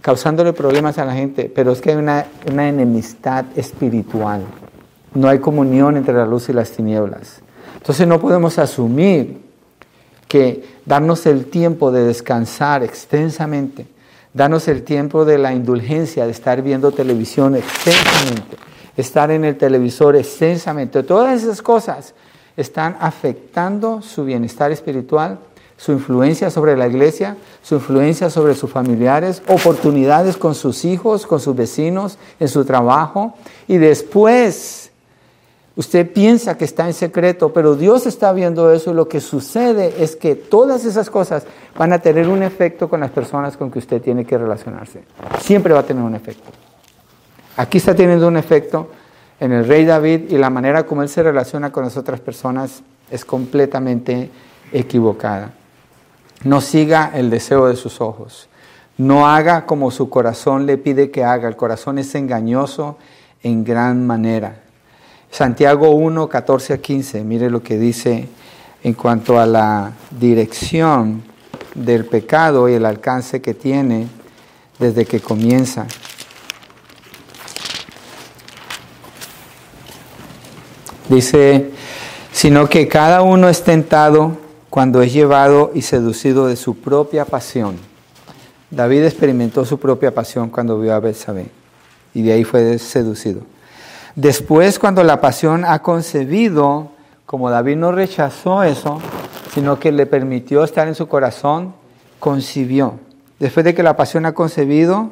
causándole 0.00 0.52
problemas 0.52 0.98
a 0.98 1.04
la 1.04 1.14
gente, 1.14 1.50
pero 1.52 1.72
es 1.72 1.80
que 1.80 1.90
hay 1.90 1.96
una, 1.96 2.26
una 2.48 2.68
enemistad 2.68 3.44
espiritual. 3.56 4.42
No 5.14 5.28
hay 5.28 5.38
comunión 5.38 5.96
entre 5.96 6.14
la 6.14 6.26
luz 6.26 6.48
y 6.48 6.52
las 6.52 6.70
tinieblas. 6.72 7.40
Entonces 7.76 8.06
no 8.06 8.20
podemos 8.20 8.58
asumir 8.58 9.42
que 10.28 10.64
darnos 10.84 11.26
el 11.26 11.46
tiempo 11.46 11.92
de 11.92 12.04
descansar 12.04 12.82
extensamente, 12.82 13.86
darnos 14.32 14.68
el 14.68 14.82
tiempo 14.82 15.24
de 15.24 15.38
la 15.38 15.52
indulgencia, 15.52 16.24
de 16.24 16.32
estar 16.32 16.60
viendo 16.62 16.92
televisión 16.92 17.54
extensamente, 17.54 18.56
estar 18.96 19.30
en 19.30 19.44
el 19.44 19.56
televisor 19.56 20.16
extensamente, 20.16 21.02
todas 21.02 21.42
esas 21.42 21.62
cosas 21.62 22.14
están 22.56 22.96
afectando 23.00 24.02
su 24.02 24.24
bienestar 24.24 24.72
espiritual, 24.72 25.38
su 25.76 25.92
influencia 25.92 26.50
sobre 26.50 26.76
la 26.76 26.86
iglesia, 26.86 27.36
su 27.62 27.74
influencia 27.74 28.30
sobre 28.30 28.54
sus 28.54 28.70
familiares, 28.70 29.42
oportunidades 29.48 30.36
con 30.36 30.54
sus 30.54 30.84
hijos, 30.84 31.26
con 31.26 31.40
sus 31.40 31.54
vecinos, 31.54 32.18
en 32.38 32.48
su 32.48 32.64
trabajo, 32.64 33.34
y 33.66 33.76
después 33.78 34.83
Usted 35.76 36.12
piensa 36.12 36.56
que 36.56 36.64
está 36.64 36.86
en 36.86 36.94
secreto, 36.94 37.52
pero 37.52 37.74
Dios 37.74 38.06
está 38.06 38.32
viendo 38.32 38.72
eso 38.72 38.92
y 38.92 38.94
lo 38.94 39.08
que 39.08 39.20
sucede 39.20 40.02
es 40.02 40.14
que 40.14 40.36
todas 40.36 40.84
esas 40.84 41.10
cosas 41.10 41.44
van 41.76 41.92
a 41.92 41.98
tener 41.98 42.28
un 42.28 42.44
efecto 42.44 42.88
con 42.88 43.00
las 43.00 43.10
personas 43.10 43.56
con 43.56 43.72
que 43.72 43.80
usted 43.80 44.00
tiene 44.00 44.24
que 44.24 44.38
relacionarse. 44.38 45.02
Siempre 45.40 45.74
va 45.74 45.80
a 45.80 45.84
tener 45.84 46.04
un 46.04 46.14
efecto. 46.14 46.50
Aquí 47.56 47.78
está 47.78 47.94
teniendo 47.94 48.28
un 48.28 48.36
efecto 48.36 48.88
en 49.40 49.50
el 49.50 49.66
rey 49.66 49.84
David 49.84 50.30
y 50.30 50.38
la 50.38 50.48
manera 50.48 50.86
como 50.86 51.02
él 51.02 51.08
se 51.08 51.24
relaciona 51.24 51.72
con 51.72 51.82
las 51.82 51.96
otras 51.96 52.20
personas 52.20 52.82
es 53.10 53.24
completamente 53.24 54.30
equivocada. 54.72 55.54
No 56.44 56.60
siga 56.60 57.10
el 57.14 57.30
deseo 57.30 57.66
de 57.66 57.74
sus 57.74 58.00
ojos. 58.00 58.48
No 58.96 59.26
haga 59.26 59.66
como 59.66 59.90
su 59.90 60.08
corazón 60.08 60.66
le 60.66 60.78
pide 60.78 61.10
que 61.10 61.24
haga. 61.24 61.48
El 61.48 61.56
corazón 61.56 61.98
es 61.98 62.14
engañoso 62.14 62.96
en 63.42 63.64
gran 63.64 64.06
manera. 64.06 64.63
Santiago 65.34 65.90
1, 65.90 66.28
14 66.28 66.74
a 66.74 66.78
15, 66.78 67.24
mire 67.24 67.50
lo 67.50 67.60
que 67.60 67.76
dice 67.76 68.28
en 68.84 68.94
cuanto 68.94 69.40
a 69.40 69.46
la 69.46 69.90
dirección 70.12 71.24
del 71.74 72.04
pecado 72.04 72.68
y 72.68 72.74
el 72.74 72.86
alcance 72.86 73.42
que 73.42 73.52
tiene 73.52 74.06
desde 74.78 75.04
que 75.04 75.18
comienza. 75.18 75.88
Dice, 81.08 81.72
sino 82.30 82.68
que 82.68 82.86
cada 82.86 83.22
uno 83.22 83.48
es 83.48 83.64
tentado 83.64 84.36
cuando 84.70 85.02
es 85.02 85.12
llevado 85.12 85.72
y 85.74 85.82
seducido 85.82 86.46
de 86.46 86.54
su 86.54 86.76
propia 86.76 87.24
pasión. 87.24 87.76
David 88.70 89.02
experimentó 89.02 89.64
su 89.64 89.80
propia 89.80 90.14
pasión 90.14 90.48
cuando 90.48 90.78
vio 90.78 90.94
a 90.94 91.00
Betsabé 91.00 91.48
y 92.14 92.22
de 92.22 92.34
ahí 92.34 92.44
fue 92.44 92.78
seducido. 92.78 93.52
Después, 94.16 94.78
cuando 94.78 95.02
la 95.02 95.20
pasión 95.20 95.64
ha 95.64 95.80
concebido, 95.80 96.90
como 97.26 97.50
David 97.50 97.76
no 97.76 97.90
rechazó 97.90 98.62
eso, 98.62 99.00
sino 99.52 99.80
que 99.80 99.90
le 99.90 100.06
permitió 100.06 100.62
estar 100.62 100.86
en 100.86 100.94
su 100.94 101.08
corazón, 101.08 101.74
concibió. 102.20 102.94
Después 103.40 103.64
de 103.64 103.74
que 103.74 103.82
la 103.82 103.96
pasión 103.96 104.24
ha 104.24 104.32
concebido, 104.32 105.10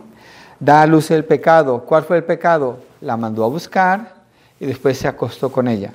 da 0.61 0.83
a 0.83 0.87
luz 0.87 1.11
el 1.11 1.25
pecado. 1.25 1.85
¿Cuál 1.85 2.05
fue 2.05 2.19
el 2.19 2.25
pecado? 2.25 2.79
La 3.01 3.17
mandó 3.17 3.45
a 3.45 3.49
buscar 3.49 4.15
y 4.61 4.67
después 4.67 4.99
se 4.99 5.09
acostó 5.09 5.51
con 5.51 5.67
ella. 5.67 5.93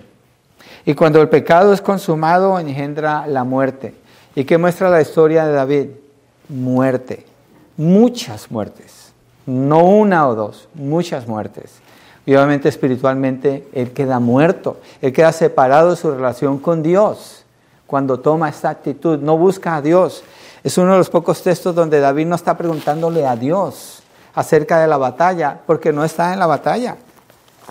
Y 0.85 0.93
cuando 0.93 1.21
el 1.21 1.29
pecado 1.29 1.73
es 1.73 1.81
consumado, 1.81 2.59
engendra 2.59 3.25
la 3.25 3.45
muerte. 3.45 3.95
¿Y 4.35 4.43
qué 4.43 4.57
muestra 4.57 4.89
la 4.89 5.01
historia 5.01 5.45
de 5.45 5.53
David? 5.53 5.87
Muerte. 6.49 7.25
Muchas 7.77 8.51
muertes. 8.51 9.13
No 9.45 9.85
una 9.85 10.27
o 10.27 10.35
dos, 10.35 10.67
muchas 10.73 11.25
muertes. 11.25 11.79
Y 12.27 12.35
obviamente 12.35 12.69
espiritualmente 12.69 13.67
Él 13.73 13.91
queda 13.91 14.19
muerto, 14.19 14.77
Él 15.01 15.11
queda 15.13 15.31
separado 15.31 15.89
de 15.89 15.95
su 15.95 16.11
relación 16.11 16.59
con 16.59 16.83
Dios 16.83 17.45
cuando 17.87 18.19
toma 18.19 18.49
esta 18.49 18.69
actitud, 18.69 19.17
no 19.19 19.37
busca 19.37 19.77
a 19.77 19.81
Dios. 19.81 20.23
Es 20.61 20.77
uno 20.77 20.91
de 20.91 20.97
los 20.97 21.09
pocos 21.09 21.41
textos 21.41 21.73
donde 21.73 22.01
David 22.01 22.27
no 22.27 22.35
está 22.35 22.57
preguntándole 22.57 23.25
a 23.25 23.37
Dios 23.37 24.03
acerca 24.35 24.79
de 24.81 24.87
la 24.87 24.97
batalla, 24.97 25.61
porque 25.65 25.93
no 25.93 26.03
está 26.03 26.33
en 26.33 26.39
la 26.39 26.47
batalla. 26.47 26.97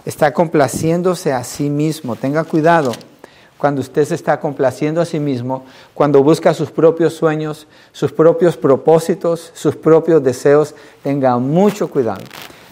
Está 0.07 0.33
complaciéndose 0.33 1.35
a 1.35 1.45
sí 1.45 1.69
mismo. 1.69 2.17
Tenga 2.17 2.45
cuidado 2.45 2.93
cuando 3.59 3.83
usted 3.83 4.05
se 4.07 4.15
está 4.15 4.41
complaciendo 4.41 5.01
a 5.01 5.05
sí 5.05 5.21
mismo, 5.21 5.65
cuando 5.95 6.23
busca 6.23 6.55
sus 6.55 6.71
propios 6.71 7.15
sueños, 7.15 7.67
sus 7.93 8.13
propios 8.13 8.57
propósitos, 8.57 9.51
sus 9.55 9.77
propios 9.77 10.23
deseos, 10.23 10.75
tenga 11.03 11.37
mucho 11.39 11.89
cuidado. 11.89 12.23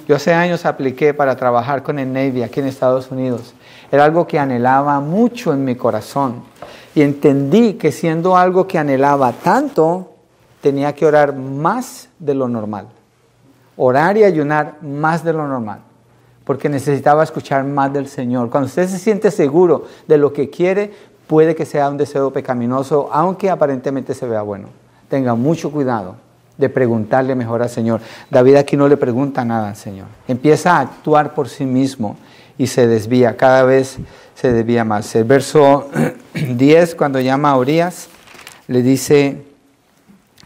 Yo 0.07 0.17
hace 0.17 0.35
años 0.35 0.67
apliqué 0.67 1.15
para 1.15 1.35
trabajar 1.35 1.83
con 1.83 1.99
el 1.99 2.13
Navy 2.13 2.43
aquí 2.43 2.61
en 2.61 2.67
Estados 2.67 3.11
Unidos. 3.11 3.55
Era 3.91 4.05
algo 4.05 4.27
que 4.27 4.39
anhelaba 4.39 5.01
mucho 5.01 5.53
en 5.55 5.65
mi 5.65 5.77
corazón. 5.77 6.43
Y 6.95 7.01
entendí 7.01 7.75
que 7.75 7.91
siendo 7.91 8.37
algo 8.37 8.67
que 8.67 8.79
anhelaba 8.79 9.33
tanto, 9.33 10.13
tenía 10.61 10.95
que 10.95 11.07
orar 11.07 11.35
más 11.35 12.11
de 12.19 12.35
lo 12.35 12.49
normal. 12.49 12.89
Orar 13.77 14.19
y 14.19 14.25
ayunar 14.25 14.77
más 14.83 15.25
de 15.25 15.33
lo 15.33 15.49
normal. 15.49 15.81
Porque 16.45 16.69
necesitaba 16.69 17.25
escuchar 17.25 17.65
más 17.65 17.91
del 17.91 18.07
Señor. 18.07 18.51
Cuando 18.51 18.67
usted 18.67 18.87
se 18.87 18.99
siente 18.99 19.31
seguro 19.31 19.87
de 20.07 20.19
lo 20.19 20.35
que 20.35 20.51
quiere, 20.51 20.93
puede 21.27 21.55
que 21.55 21.65
sea 21.65 21.89
un 21.89 21.97
deseo 21.97 22.31
pecaminoso, 22.31 23.09
aunque 23.11 23.49
aparentemente 23.49 24.13
se 24.13 24.27
vea 24.27 24.43
bueno. 24.43 24.69
Tenga 25.09 25.35
mucho 25.35 25.73
cuidado 25.73 26.17
de 26.57 26.69
preguntarle 26.69 27.35
mejor 27.35 27.63
al 27.63 27.69
Señor. 27.69 28.01
David 28.31 28.57
aquí 28.57 28.77
no 28.77 28.89
le 28.89 28.97
pregunta 28.97 29.45
nada 29.45 29.69
al 29.69 29.77
Señor. 29.77 30.07
Empieza 30.29 30.77
a 30.77 30.81
actuar 30.81 31.35
por 31.35 31.49
sí 31.49 31.65
mismo 31.65 32.17
y 32.57 32.67
se 32.69 32.87
desvía, 32.87 33.37
cada 33.37 33.65
vez 33.65 33.99
se 34.35 34.53
desvía 34.53 34.85
más. 34.85 35.15
El 35.15 35.25
verso 35.25 35.89
10, 36.35 36.95
cuando 36.95 37.21
llama 37.21 37.51
a 37.51 37.59
Urias, 37.59 38.09
le 38.69 38.83
dice, 38.83 39.45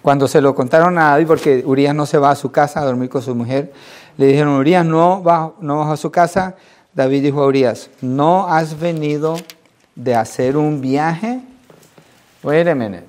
cuando 0.03 0.27
se 0.29 0.41
lo 0.41 0.55
contaron 0.55 0.99
a 0.99 1.11
David, 1.11 1.27
porque 1.27 1.63
Urias 1.67 1.95
no 1.95 2.07
se 2.07 2.19
va 2.19 2.31
a 2.31 2.37
su 2.37 2.51
casa 2.51 2.81
a 2.81 2.85
dormir 2.85 3.11
con 3.11 3.23
su 3.23 3.35
mujer, 3.35 3.73
le 4.17 4.27
dijeron, 4.27 4.55
Urias 4.55 4.85
no 4.85 5.23
va, 5.23 5.53
no 5.61 5.79
va 5.79 5.93
a 5.93 5.97
su 5.97 6.11
casa. 6.11 6.57
David 6.95 7.23
dijo 7.23 7.43
a 7.43 7.47
Urias, 7.47 7.91
¿no 8.01 8.49
has 8.49 8.79
venido 8.79 9.37
de 9.95 10.15
hacer 10.15 10.57
un 10.57 10.81
viaje? 10.81 11.41
Wait 12.43 12.67
a 12.67 12.75
minute. 12.75 13.07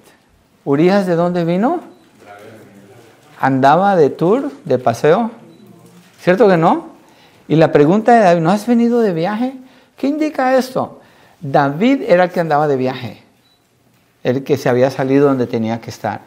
¿Urias 0.65 1.07
de 1.07 1.15
dónde 1.15 1.45
vino? 1.45 1.88
Andaba 3.39 3.95
de 3.95 4.09
tour, 4.09 4.51
de 4.65 4.77
paseo. 4.77 5.31
¿Cierto 6.21 6.47
que 6.47 6.57
no? 6.57 6.89
Y 7.47 7.55
la 7.55 7.71
pregunta 7.71 8.13
de 8.13 8.19
David, 8.19 8.41
¿no 8.41 8.51
has 8.51 8.67
venido 8.67 8.99
de 8.99 9.13
viaje? 9.13 9.53
¿Qué 9.97 10.07
indica 10.07 10.55
esto? 10.57 10.99
David 11.41 12.03
era 12.07 12.25
el 12.25 12.31
que 12.31 12.41
andaba 12.41 12.67
de 12.67 12.75
viaje, 12.75 13.23
el 14.23 14.43
que 14.43 14.57
se 14.57 14.69
había 14.69 14.91
salido 14.91 15.27
donde 15.27 15.47
tenía 15.47 15.79
que 15.79 15.89
estar. 15.89 16.21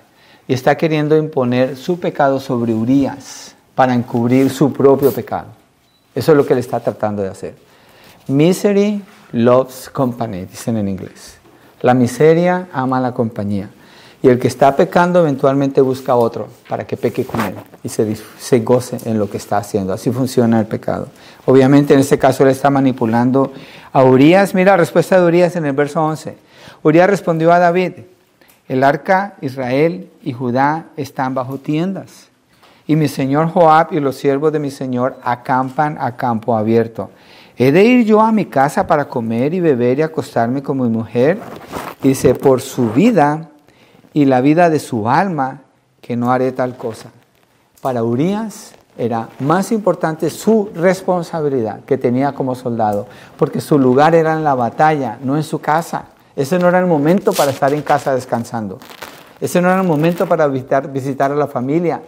Y 0.48 0.54
está 0.54 0.76
queriendo 0.76 1.16
imponer 1.16 1.76
su 1.76 2.00
pecado 2.00 2.40
sobre 2.40 2.74
Urias 2.74 3.54
para 3.74 3.94
encubrir 3.94 4.50
su 4.50 4.72
propio 4.72 5.12
pecado. 5.12 5.48
Eso 6.14 6.32
es 6.32 6.36
lo 6.36 6.44
que 6.44 6.54
él 6.54 6.58
está 6.58 6.80
tratando 6.80 7.22
de 7.22 7.28
hacer. 7.28 7.54
Misery 8.26 9.02
loves 9.32 9.88
company, 9.90 10.46
dicen 10.46 10.76
en 10.76 10.88
inglés. 10.88 11.38
La 11.80 11.94
miseria 11.94 12.68
ama 12.72 13.00
la 13.00 13.12
compañía. 13.12 13.70
Y 14.22 14.28
el 14.28 14.38
que 14.38 14.46
está 14.46 14.76
pecando 14.76 15.18
eventualmente 15.18 15.80
busca 15.80 16.14
otro 16.14 16.46
para 16.68 16.86
que 16.86 16.96
peque 16.96 17.24
con 17.24 17.40
él 17.40 17.56
y 17.82 17.88
se, 17.88 18.16
se, 18.38 18.60
goce 18.60 18.98
en 19.04 19.18
lo 19.18 19.28
que 19.28 19.36
está 19.36 19.58
haciendo. 19.58 19.92
Así 19.92 20.12
funciona 20.12 20.60
el 20.60 20.66
pecado. 20.66 21.08
Obviamente 21.44 21.92
en 21.92 22.00
este 22.00 22.18
caso 22.18 22.44
él 22.44 22.50
está 22.50 22.70
manipulando 22.70 23.52
a 23.92 24.04
Urias. 24.04 24.54
Mira 24.54 24.72
la 24.72 24.76
respuesta 24.76 25.20
de 25.20 25.26
Urias 25.26 25.56
en 25.56 25.66
el 25.66 25.72
verso 25.72 26.00
11. 26.00 26.36
Urias 26.84 27.10
respondió 27.10 27.52
a 27.52 27.58
David, 27.58 27.92
El 28.68 28.84
arca, 28.84 29.34
Israel 29.40 30.08
y 30.22 30.32
Judá 30.32 30.86
están 30.96 31.34
bajo 31.34 31.58
tiendas. 31.58 32.28
Y 32.86 32.94
mi 32.94 33.08
señor 33.08 33.48
Joab 33.48 33.92
y 33.92 33.98
los 33.98 34.16
siervos 34.16 34.52
de 34.52 34.60
mi 34.60 34.70
señor 34.70 35.16
acampan 35.24 35.96
a 36.00 36.16
campo 36.16 36.56
abierto. 36.56 37.10
¿He 37.56 37.72
de 37.72 37.84
ir 37.84 38.04
yo 38.04 38.20
a 38.20 38.32
mi 38.32 38.46
casa 38.46 38.86
para 38.86 39.06
comer 39.06 39.52
y 39.52 39.60
beber 39.60 39.98
y 39.98 40.02
acostarme 40.02 40.62
con 40.62 40.80
mi 40.80 40.88
mujer? 40.88 41.38
Dice, 42.02 42.34
por 42.34 42.60
su 42.60 42.90
vida 42.90 43.51
y 44.12 44.24
la 44.24 44.40
vida 44.40 44.70
de 44.70 44.78
su 44.78 45.08
alma, 45.08 45.62
que 46.00 46.16
no 46.16 46.32
haré 46.32 46.52
tal 46.52 46.76
cosa. 46.76 47.10
Para 47.80 48.02
Urias 48.02 48.72
era 48.98 49.28
más 49.40 49.72
importante 49.72 50.28
su 50.30 50.70
responsabilidad 50.74 51.80
que 51.84 51.98
tenía 51.98 52.32
como 52.32 52.54
soldado, 52.54 53.06
porque 53.36 53.60
su 53.60 53.78
lugar 53.78 54.14
era 54.14 54.34
en 54.34 54.44
la 54.44 54.54
batalla, 54.54 55.18
no 55.22 55.36
en 55.36 55.42
su 55.42 55.60
casa. 55.60 56.06
Ese 56.36 56.58
no 56.58 56.68
era 56.68 56.78
el 56.78 56.86
momento 56.86 57.32
para 57.32 57.50
estar 57.50 57.72
en 57.72 57.82
casa 57.82 58.14
descansando. 58.14 58.78
Ese 59.40 59.60
no 59.60 59.68
era 59.68 59.80
el 59.80 59.86
momento 59.86 60.26
para 60.26 60.46
visitar, 60.46 60.92
visitar 60.92 61.32
a 61.32 61.36
la 61.36 61.46
familia. 61.46 62.02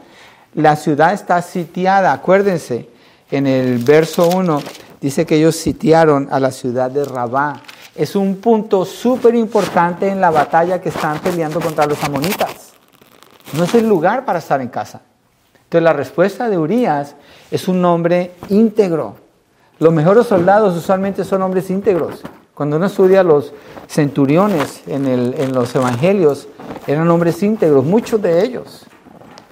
La 0.54 0.76
ciudad 0.76 1.12
está 1.12 1.42
sitiada, 1.42 2.12
acuérdense, 2.12 2.88
en 3.30 3.46
el 3.46 3.78
verso 3.78 4.28
1 4.28 4.60
dice 5.00 5.26
que 5.26 5.36
ellos 5.36 5.56
sitiaron 5.56 6.28
a 6.30 6.38
la 6.38 6.50
ciudad 6.50 6.90
de 6.90 7.04
Rabá. 7.04 7.60
Es 7.94 8.16
un 8.16 8.36
punto 8.36 8.84
súper 8.84 9.34
importante 9.36 10.08
en 10.08 10.20
la 10.20 10.30
batalla 10.30 10.80
que 10.80 10.88
están 10.88 11.20
peleando 11.20 11.60
contra 11.60 11.86
los 11.86 12.02
amonitas. 12.02 12.72
No 13.56 13.64
es 13.64 13.74
el 13.74 13.88
lugar 13.88 14.24
para 14.24 14.40
estar 14.40 14.60
en 14.60 14.68
casa. 14.68 15.00
Entonces 15.54 15.82
la 15.82 15.92
respuesta 15.92 16.48
de 16.48 16.58
Urias 16.58 17.14
es 17.50 17.68
un 17.68 17.84
hombre 17.84 18.32
íntegro. 18.48 19.14
Los 19.78 19.92
mejores 19.92 20.26
soldados 20.26 20.76
usualmente 20.76 21.24
son 21.24 21.42
hombres 21.42 21.70
íntegros. 21.70 22.22
Cuando 22.52 22.76
uno 22.76 22.86
estudia 22.86 23.22
los 23.22 23.52
centuriones 23.88 24.82
en, 24.86 25.06
en 25.06 25.52
los 25.52 25.74
evangelios, 25.74 26.48
eran 26.86 27.08
hombres 27.10 27.42
íntegros, 27.42 27.84
muchos 27.84 28.20
de 28.20 28.44
ellos. 28.44 28.86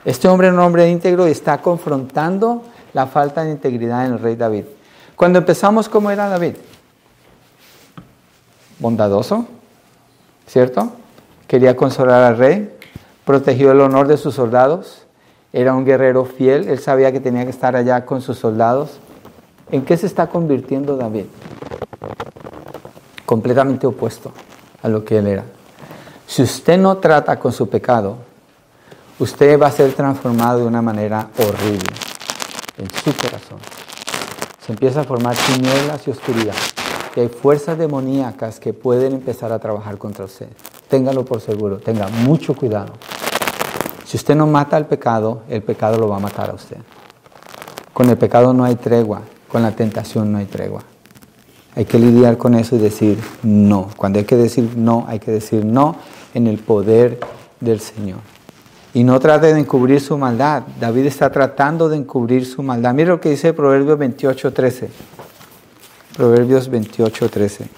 Este 0.05 0.27
hombre 0.27 0.49
es 0.49 0.53
un 0.53 0.61
hombre 0.61 0.89
íntegro 0.89 1.29
y 1.29 1.31
está 1.31 1.59
confrontando 1.59 2.63
la 2.93 3.07
falta 3.07 3.45
de 3.45 3.53
integridad 3.53 4.07
en 4.07 4.15
el 4.15 4.19
rey 4.19 4.37
David. 4.37 4.65
Cuando 5.17 5.39
empezamos, 5.39 5.89
¿cómo 5.89 6.11
era 6.11 6.29
David? 6.29 6.55
Bondadoso, 8.83 9.47
¿cierto? 10.49 10.91
Quería 11.47 11.77
consolar 11.77 12.25
al 12.25 12.37
rey, 12.37 12.77
protegió 13.25 13.71
el 13.71 13.81
honor 13.81 14.09
de 14.09 14.17
sus 14.17 14.35
soldados, 14.35 15.07
era 15.53 15.73
un 15.73 15.85
guerrero 15.85 16.25
fiel, 16.25 16.69
él 16.69 16.81
sabía 16.81 17.13
que 17.13 17.21
tenía 17.21 17.45
que 17.45 17.51
estar 17.51 17.77
allá 17.77 18.05
con 18.05 18.21
sus 18.21 18.39
soldados. 18.39 18.99
¿En 19.71 19.85
qué 19.85 19.97
se 19.97 20.07
está 20.07 20.27
convirtiendo 20.27 20.97
David? 20.97 21.27
Completamente 23.25 23.87
opuesto 23.87 24.33
a 24.83 24.89
lo 24.89 25.05
que 25.05 25.19
él 25.19 25.29
era. 25.29 25.45
Si 26.27 26.43
usted 26.43 26.77
no 26.77 26.97
trata 26.97 27.39
con 27.39 27.53
su 27.53 27.69
pecado, 27.69 28.17
usted 29.21 29.61
va 29.61 29.69
a 29.69 29.71
ser 29.71 29.93
transformado 29.93 30.59
de 30.59 30.67
una 30.67 30.83
manera 30.83 31.29
horrible 31.39 31.95
en 32.79 32.91
su 32.91 33.17
corazón. 33.17 33.59
Se 34.67 34.73
empieza 34.73 35.03
a 35.03 35.05
formar 35.05 35.37
tinieblas 35.37 36.09
y 36.09 36.11
oscuridad. 36.11 36.55
Y 37.15 37.21
hay 37.21 37.29
fuerzas 37.29 37.79
demoníacas 37.79 38.59
que 38.59 38.73
pueden 38.73 39.13
empezar 39.15 39.53
a 39.53 39.59
trabajar 39.59 39.99
contra 39.99 40.25
usted. 40.25 40.49
Téngalo 40.89 41.25
por 41.25 41.41
seguro, 41.41 41.79
tenga 41.79 42.09
mucho 42.09 42.55
cuidado. 42.55 42.93
Si 44.05 44.17
usted 44.17 44.35
no 44.35 44.47
mata 44.47 44.77
al 44.77 44.87
pecado, 44.87 45.43
el 45.49 45.63
pecado 45.63 45.99
lo 45.99 46.09
va 46.09 46.17
a 46.17 46.21
matar 46.21 46.51
a 46.51 46.55
usted. 46.55 46.79
Con 47.93 48.09
el 48.09 48.17
pecado 48.17 48.53
no 48.53 48.65
hay 48.65 48.77
tregua, 48.77 49.23
con 49.49 49.63
la 49.63 49.73
tentación 49.73 50.33
no 50.33 50.39
hay 50.39 50.47
tregua. 50.47 50.83
Hay 51.75 51.87
que 51.87 51.99
lidiar 51.99 52.37
con 52.37 52.55
eso 52.55 52.77
y 52.77 52.79
decir 52.79 53.19
no. 53.43 53.89
Cuando 53.97 54.19
hay 54.19 54.25
que 54.25 54.37
decir 54.37 54.77
no, 54.77 55.05
hay 55.09 55.19
que 55.19 55.31
decir 55.31 55.65
no 55.65 55.97
en 56.35 56.47
el 56.47 56.59
poder 56.59 57.21
del 57.61 57.81
Señor. 57.81 58.19
Y 58.95 59.05
no 59.05 59.19
trate 59.21 59.55
de 59.55 59.61
encubrir 59.61 60.01
su 60.03 60.19
maldad. 60.19 60.65
David 60.79 61.07
está 61.07 61.33
tratando 61.33 61.89
de 61.89 61.97
encubrir 61.97 62.45
su 62.45 62.63
maldad. 62.63 62.93
Mira 62.93 63.11
lo 63.11 63.21
que 63.21 63.31
dice 63.31 63.55
Proverbios 63.55 63.99
28, 63.99 64.53
13. 64.53 64.91
Proverbios 66.17 66.69
28, 66.69 67.29
13. 67.29 67.69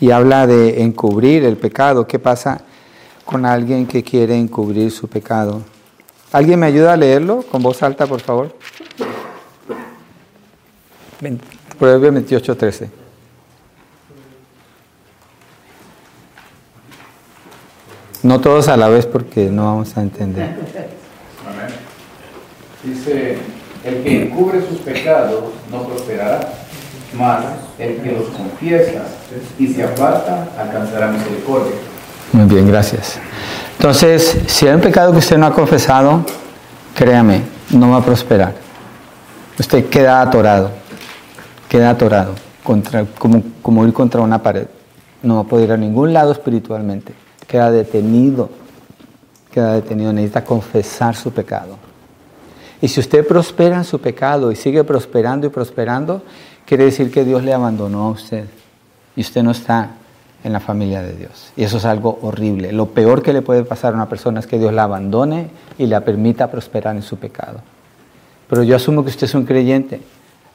Y 0.00 0.10
habla 0.10 0.46
de 0.46 0.82
encubrir 0.82 1.44
el 1.44 1.56
pecado. 1.56 2.06
¿Qué 2.06 2.18
pasa 2.18 2.62
con 3.24 3.44
alguien 3.44 3.86
que 3.86 4.02
quiere 4.02 4.38
encubrir 4.38 4.90
su 4.90 5.08
pecado? 5.08 5.62
¿Alguien 6.32 6.60
me 6.60 6.66
ayuda 6.66 6.94
a 6.94 6.96
leerlo 6.96 7.42
con 7.42 7.62
voz 7.62 7.82
alta, 7.82 8.06
por 8.06 8.20
favor? 8.20 8.56
Proverbios 11.78 12.14
28, 12.14 12.56
13. 12.56 12.90
No 18.22 18.40
todos 18.40 18.68
a 18.68 18.76
la 18.76 18.88
vez 18.88 19.06
porque 19.06 19.50
no 19.50 19.64
vamos 19.64 19.96
a 19.96 20.02
entender. 20.02 20.54
Dice, 22.82 23.38
el 23.84 24.02
que 24.02 24.24
encubre 24.24 24.60
sus 24.68 24.78
pecados 24.78 25.44
no 25.70 25.82
prosperará, 25.84 26.40
mas 27.14 27.44
el 27.78 27.96
que 27.96 28.12
los 28.12 28.28
confiesa 28.28 29.02
y 29.58 29.68
se 29.68 29.82
aparta 29.82 30.48
alcanzará 30.58 31.08
misericordia. 31.08 31.72
Muy 32.32 32.46
bien, 32.46 32.68
gracias. 32.68 33.18
Entonces, 33.78 34.38
si 34.46 34.66
hay 34.66 34.74
un 34.74 34.80
pecado 34.80 35.12
que 35.12 35.18
usted 35.18 35.38
no 35.38 35.46
ha 35.46 35.52
confesado, 35.52 36.24
créame, 36.94 37.42
no 37.70 37.90
va 37.90 37.96
a 37.98 38.04
prosperar. 38.04 38.54
Usted 39.58 39.86
queda 39.86 40.20
atorado, 40.22 40.70
queda 41.68 41.90
atorado, 41.90 42.34
contra, 42.62 43.04
como, 43.18 43.42
como 43.62 43.86
ir 43.86 43.92
contra 43.92 44.20
una 44.20 44.42
pared. 44.42 44.66
No 45.22 45.36
va 45.36 45.40
a 45.42 45.44
poder 45.44 45.66
ir 45.66 45.72
a 45.72 45.76
ningún 45.76 46.12
lado 46.12 46.32
espiritualmente 46.32 47.12
queda 47.50 47.68
detenido, 47.72 48.48
queda 49.50 49.72
detenido, 49.72 50.12
necesita 50.12 50.44
confesar 50.44 51.16
su 51.16 51.32
pecado. 51.32 51.76
Y 52.82 52.88
si 52.88 53.00
usted 53.00 53.26
prospera 53.26 53.76
en 53.76 53.84
su 53.84 54.00
pecado 54.00 54.50
y 54.50 54.56
sigue 54.56 54.84
prosperando 54.84 55.46
y 55.46 55.50
prosperando, 55.50 56.22
quiere 56.64 56.84
decir 56.84 57.10
que 57.10 57.24
Dios 57.24 57.42
le 57.44 57.52
abandonó 57.52 58.06
a 58.06 58.10
usted 58.10 58.46
y 59.14 59.20
usted 59.20 59.42
no 59.42 59.50
está 59.50 59.90
en 60.42 60.52
la 60.52 60.60
familia 60.60 61.02
de 61.02 61.14
Dios. 61.14 61.52
Y 61.56 61.64
eso 61.64 61.76
es 61.76 61.84
algo 61.84 62.18
horrible. 62.22 62.72
Lo 62.72 62.86
peor 62.86 63.22
que 63.22 63.34
le 63.34 63.42
puede 63.42 63.64
pasar 63.64 63.92
a 63.92 63.96
una 63.96 64.08
persona 64.08 64.40
es 64.40 64.46
que 64.46 64.58
Dios 64.58 64.72
la 64.72 64.84
abandone 64.84 65.50
y 65.76 65.86
la 65.86 66.00
permita 66.00 66.50
prosperar 66.50 66.96
en 66.96 67.02
su 67.02 67.18
pecado. 67.18 67.60
Pero 68.48 68.62
yo 68.62 68.76
asumo 68.76 69.04
que 69.04 69.10
usted 69.10 69.26
es 69.26 69.34
un 69.34 69.44
creyente, 69.44 70.00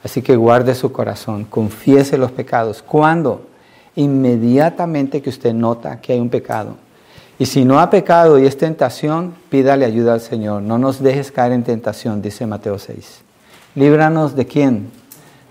así 0.02 0.20
que 0.20 0.34
guarde 0.36 0.74
su 0.74 0.90
corazón, 0.90 1.44
confiese 1.44 2.18
los 2.18 2.32
pecados. 2.32 2.82
¿Cuándo? 2.82 3.46
Inmediatamente 3.94 5.22
que 5.22 5.30
usted 5.30 5.54
nota 5.54 6.00
que 6.00 6.12
hay 6.12 6.18
un 6.18 6.28
pecado 6.28 6.85
y 7.38 7.46
si 7.46 7.64
no 7.64 7.80
ha 7.80 7.90
pecado 7.90 8.38
y 8.38 8.46
es 8.46 8.56
tentación, 8.56 9.34
pídale 9.50 9.84
ayuda 9.84 10.14
al 10.14 10.20
Señor. 10.20 10.62
No 10.62 10.78
nos 10.78 11.02
dejes 11.02 11.30
caer 11.30 11.52
en 11.52 11.64
tentación, 11.64 12.22
dice 12.22 12.46
Mateo 12.46 12.78
6. 12.78 13.20
Líbranos 13.74 14.34
de 14.34 14.46
quién? 14.46 14.90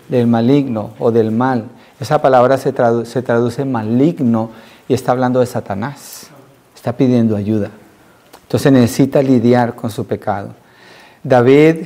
Del 0.10 0.28
maligno 0.28 0.92
o 0.98 1.12
del 1.12 1.32
mal. 1.32 1.66
Esa 2.00 2.22
palabra 2.22 2.58
se, 2.58 2.74
se 3.06 3.22
traduce 3.22 3.66
maligno 3.66 4.52
y 4.88 4.94
está 4.94 5.12
hablando 5.12 5.40
de 5.40 5.46
Satanás. 5.46 6.28
Está 6.76 6.94
pidiendo 6.94 7.36
ayuda. 7.36 7.70
Entonces 8.44 8.72
necesita 8.72 9.22
lidiar 9.22 9.76
con 9.76 9.92
su 9.92 10.06
pecado. 10.06 10.50
David 11.24 11.86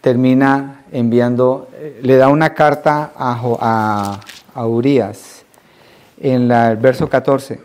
termina 0.00 0.82
enviando, 0.92 1.68
eh, 1.74 2.00
le 2.02 2.16
da 2.16 2.28
una 2.28 2.54
carta 2.54 3.12
a, 3.16 4.20
a, 4.54 4.66
Urias 4.66 5.44
en 6.20 6.50
el 6.50 6.76
verso 6.76 7.08
14. 7.08 7.60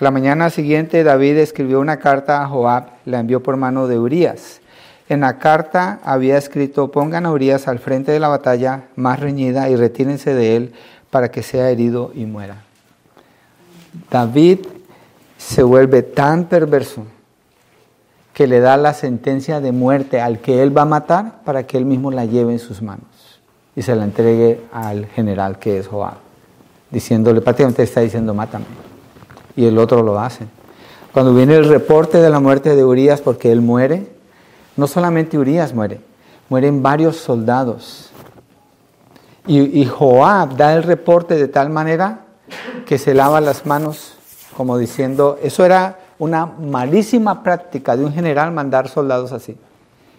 La 0.00 0.12
mañana 0.12 0.48
siguiente 0.48 1.02
David 1.02 1.38
escribió 1.38 1.80
una 1.80 1.96
carta 1.96 2.40
a 2.40 2.46
Joab, 2.46 2.84
la 3.04 3.18
envió 3.18 3.42
por 3.42 3.56
mano 3.56 3.88
de 3.88 3.98
Urias. 3.98 4.60
En 5.08 5.20
la 5.20 5.38
carta 5.38 5.98
había 6.04 6.38
escrito, 6.38 6.92
pongan 6.92 7.26
a 7.26 7.32
Urias 7.32 7.66
al 7.66 7.80
frente 7.80 8.12
de 8.12 8.20
la 8.20 8.28
batalla 8.28 8.84
más 8.94 9.18
reñida 9.18 9.68
y 9.68 9.74
retírense 9.74 10.34
de 10.34 10.54
él 10.54 10.72
para 11.10 11.32
que 11.32 11.42
sea 11.42 11.70
herido 11.70 12.12
y 12.14 12.26
muera. 12.26 12.58
David 14.08 14.60
se 15.36 15.64
vuelve 15.64 16.02
tan 16.02 16.44
perverso 16.44 17.04
que 18.34 18.46
le 18.46 18.60
da 18.60 18.76
la 18.76 18.94
sentencia 18.94 19.60
de 19.60 19.72
muerte 19.72 20.20
al 20.20 20.38
que 20.38 20.62
él 20.62 20.76
va 20.76 20.82
a 20.82 20.84
matar 20.84 21.42
para 21.44 21.66
que 21.66 21.76
él 21.76 21.86
mismo 21.86 22.12
la 22.12 22.24
lleve 22.24 22.52
en 22.52 22.60
sus 22.60 22.82
manos 22.82 23.40
y 23.74 23.82
se 23.82 23.96
la 23.96 24.04
entregue 24.04 24.60
al 24.70 25.06
general 25.06 25.58
que 25.58 25.78
es 25.78 25.88
Joab, 25.88 26.18
diciéndole, 26.88 27.40
prácticamente 27.40 27.82
está 27.82 28.00
diciendo, 28.00 28.32
mátame 28.32 28.87
y 29.58 29.66
el 29.66 29.76
otro 29.76 30.04
lo 30.04 30.20
hace. 30.20 30.46
Cuando 31.12 31.34
viene 31.34 31.56
el 31.56 31.68
reporte 31.68 32.18
de 32.18 32.30
la 32.30 32.38
muerte 32.38 32.76
de 32.76 32.84
Urias 32.84 33.20
porque 33.20 33.50
él 33.50 33.60
muere, 33.60 34.06
no 34.76 34.86
solamente 34.86 35.36
Urias 35.36 35.74
muere, 35.74 36.00
mueren 36.48 36.80
varios 36.80 37.16
soldados. 37.16 38.10
Y, 39.48 39.84
Joab 39.84 40.56
da 40.56 40.74
el 40.74 40.84
reporte 40.84 41.34
de 41.34 41.48
tal 41.48 41.70
manera 41.70 42.20
que 42.86 42.98
se 42.98 43.14
lava 43.14 43.40
las 43.40 43.66
manos 43.66 44.14
como 44.56 44.78
diciendo, 44.78 45.38
eso 45.42 45.64
era 45.64 45.98
una 46.20 46.46
malísima 46.46 47.42
práctica 47.42 47.96
de 47.96 48.04
un 48.04 48.12
general 48.12 48.52
mandar 48.52 48.88
soldados 48.88 49.32
así. 49.32 49.56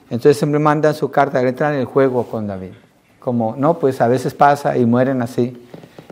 Entonces 0.10 0.38
siempre 0.38 0.60
mandan 0.60 0.96
su 0.96 1.12
carta, 1.12 1.40
entran 1.42 1.76
en 1.76 1.82
el 1.82 1.86
juego 1.86 2.26
con 2.26 2.46
David. 2.46 2.72
Como, 3.20 3.56
no, 3.56 3.80
pues 3.80 4.02
a 4.02 4.08
veces 4.10 4.34
pasa 4.34 4.76
y 4.76 4.86
mueren 4.86 5.22
así. 5.22 5.66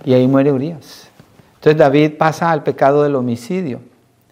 Y 0.05 0.13
ahí 0.13 0.27
muere 0.27 0.53
Urias. 0.53 1.06
Entonces 1.67 1.85
David 1.85 2.17
pasa 2.17 2.51
al 2.51 2.63
pecado 2.63 3.03
del 3.03 3.17
homicidio. 3.17 3.81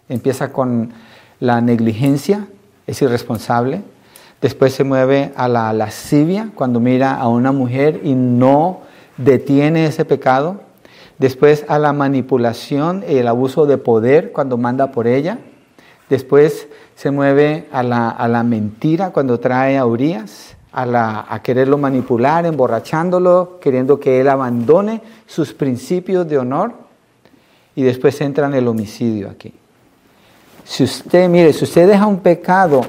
Empieza 0.07 0.53
con 0.53 0.93
la 1.41 1.59
negligencia, 1.59 2.47
es 2.87 3.01
irresponsable. 3.01 3.81
Después 4.39 4.73
se 4.73 4.85
mueve 4.85 5.33
a 5.35 5.49
la 5.49 5.73
lascivia, 5.73 6.51
cuando 6.55 6.79
mira 6.79 7.13
a 7.15 7.27
una 7.27 7.51
mujer 7.51 7.99
y 8.05 8.15
no 8.15 8.83
detiene 9.17 9.85
ese 9.85 10.05
pecado. 10.05 10.61
Después 11.17 11.65
a 11.67 11.77
la 11.77 11.91
manipulación 11.91 13.03
y 13.05 13.17
el 13.17 13.27
abuso 13.27 13.65
de 13.65 13.79
poder, 13.79 14.31
cuando 14.31 14.57
manda 14.57 14.93
por 14.93 15.05
ella. 15.05 15.39
Después 16.09 16.69
se 16.95 17.11
mueve 17.11 17.67
a 17.73 17.83
la, 17.83 18.07
a 18.11 18.29
la 18.29 18.43
mentira, 18.43 19.09
cuando 19.09 19.41
trae 19.41 19.77
a 19.77 19.85
Urias, 19.85 20.55
a, 20.71 21.25
a 21.27 21.41
quererlo 21.41 21.77
manipular, 21.77 22.45
emborrachándolo, 22.45 23.59
queriendo 23.59 23.99
que 23.99 24.21
él 24.21 24.29
abandone 24.29 25.01
sus 25.27 25.53
principios 25.53 26.29
de 26.29 26.37
honor. 26.37 26.84
Y 27.75 27.83
después 27.83 28.19
entra 28.21 28.47
en 28.47 28.53
el 28.53 28.67
homicidio 28.67 29.29
aquí. 29.29 29.53
Si 30.63 30.83
usted, 30.83 31.29
mire, 31.29 31.53
si 31.53 31.63
usted 31.63 31.87
deja 31.87 32.07
un 32.07 32.19
pecado 32.19 32.81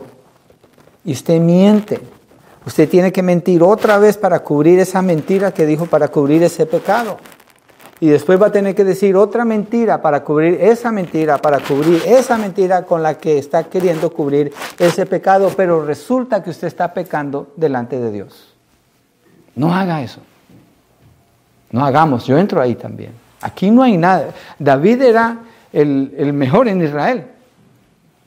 y 1.05 1.13
usted 1.13 1.41
miente, 1.41 2.01
usted 2.65 2.89
tiene 2.89 3.13
que 3.13 3.23
mentir 3.23 3.63
otra 3.63 3.99
vez 3.99 4.17
para 4.17 4.41
cubrir 4.41 4.79
esa 4.79 5.03
mentira 5.03 5.53
que 5.53 5.67
dijo 5.67 5.87
para 5.87 6.09
cubrir 6.09 6.43
ese 6.43 6.67
pecado. 6.67 7.19
Y 7.99 8.09
después 8.09 8.41
va 8.41 8.49
a 8.49 8.53
tener 8.53 8.75
que 8.75 8.85
decir 8.85 9.17
otra 9.17 9.45
mentira 9.45 10.03
para 10.03 10.23
cubrir 10.23 10.59
esa 10.61 10.93
mentira, 10.93 11.39
para 11.39 11.61
cubrir 11.61 12.03
esa 12.07 12.37
mentira 12.37 12.83
con 12.83 13.03
la 13.03 13.17
que 13.17 13.39
está 13.39 13.65
queriendo 13.65 14.11
cubrir 14.13 14.53
ese 14.79 15.07
pecado, 15.07 15.51
pero 15.57 15.85
resulta 15.85 16.43
que 16.43 16.51
usted 16.51 16.69
está 16.69 16.93
pecando 16.93 17.53
delante 17.57 17.99
de 17.99 18.13
Dios. 18.13 18.55
No 19.55 19.75
haga 19.75 20.03
eso. 20.03 20.21
No 21.71 21.85
hagamos, 21.85 22.27
yo 22.27 22.39
entro 22.39 22.61
ahí 22.61 22.75
también. 22.75 23.13
Aquí 23.47 23.71
no 23.71 23.85
hay 23.85 23.97
nada. 23.97 24.31
David 24.59 25.03
era 25.03 25.39
el, 25.73 26.33
mejor 26.33 26.67
en 26.67 26.83
Israel. 26.83 27.27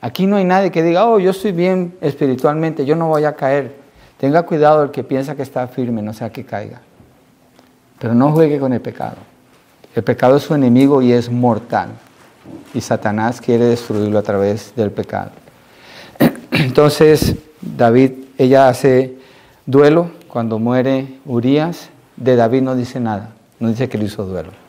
Aquí 0.00 0.26
no 0.26 0.36
hay 0.36 0.46
nadie 0.46 0.70
que 0.70 0.82
diga, 0.82 1.06
oh, 1.06 1.18
yo 1.18 1.32
estoy 1.32 1.52
bien 1.52 1.94
espiritualmente, 2.00 2.86
yo 2.86 2.96
no 2.96 3.08
voy 3.08 3.24
a 3.24 3.36
caer. 3.36 3.76
Tenga 4.16 4.44
cuidado 4.44 4.82
el 4.82 4.90
que 4.90 5.04
piensa 5.04 5.36
que 5.36 5.42
está 5.42 5.68
firme, 5.68 6.00
no 6.00 6.14
sea 6.14 6.30
que 6.30 6.46
caiga. 6.46 6.80
Pero 7.98 8.14
no 8.14 8.32
juegue 8.32 8.58
con 8.58 8.72
el 8.72 8.80
pecado. 8.80 9.16
El 9.94 10.02
pecado 10.04 10.38
es 10.38 10.44
su 10.44 10.54
enemigo 10.54 11.02
y 11.02 11.12
es 11.12 11.30
mortal. 11.30 11.90
Y 12.72 12.80
Satanás 12.80 13.42
quiere 13.42 13.66
destruirlo 13.66 14.18
a 14.18 14.22
través 14.22 14.74
del 14.74 14.90
pecado. 14.90 15.32
Entonces, 16.50 17.36
David, 17.60 18.12
ella 18.38 18.70
hace 18.70 19.18
duelo 19.66 20.12
cuando 20.28 20.58
muere 20.58 21.18
Urias. 21.26 21.90
De 22.16 22.36
David 22.36 22.62
no 22.62 22.74
dice 22.74 23.00
nada, 23.00 23.32
no 23.58 23.68
dice 23.68 23.90
que 23.90 23.98
le 23.98 24.06
hizo 24.06 24.24
duelo. 24.24 24.59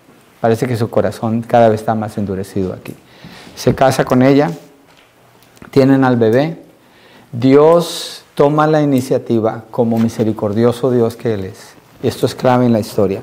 Parece 0.41 0.67
que 0.67 0.75
su 0.75 0.89
corazón 0.89 1.43
cada 1.43 1.69
vez 1.69 1.81
está 1.81 1.95
más 1.95 2.17
endurecido 2.17 2.73
aquí. 2.73 2.95
Se 3.55 3.75
casa 3.75 4.03
con 4.03 4.23
ella, 4.23 4.51
tienen 5.69 6.03
al 6.03 6.17
bebé, 6.17 6.57
Dios 7.31 8.23
toma 8.35 8.67
la 8.67 8.81
iniciativa 8.81 9.65
como 9.71 9.99
misericordioso 9.99 10.91
Dios 10.91 11.15
que 11.15 11.35
Él 11.35 11.45
es. 11.45 11.75
Esto 12.03 12.25
es 12.25 12.33
clave 12.33 12.65
en 12.65 12.73
la 12.73 12.79
historia. 12.79 13.21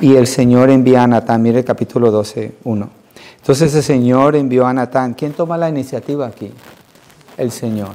Y 0.00 0.16
el 0.16 0.26
Señor 0.26 0.68
envía 0.70 1.04
a 1.04 1.06
Natán, 1.06 1.42
mire 1.42 1.60
el 1.60 1.64
capítulo 1.64 2.10
12, 2.10 2.56
1. 2.64 2.90
Entonces 3.36 3.74
el 3.74 3.82
Señor 3.82 4.36
envió 4.36 4.66
a 4.66 4.72
Natán. 4.72 5.14
¿Quién 5.14 5.32
toma 5.32 5.56
la 5.56 5.68
iniciativa 5.68 6.26
aquí? 6.26 6.52
El 7.36 7.50
Señor. 7.52 7.94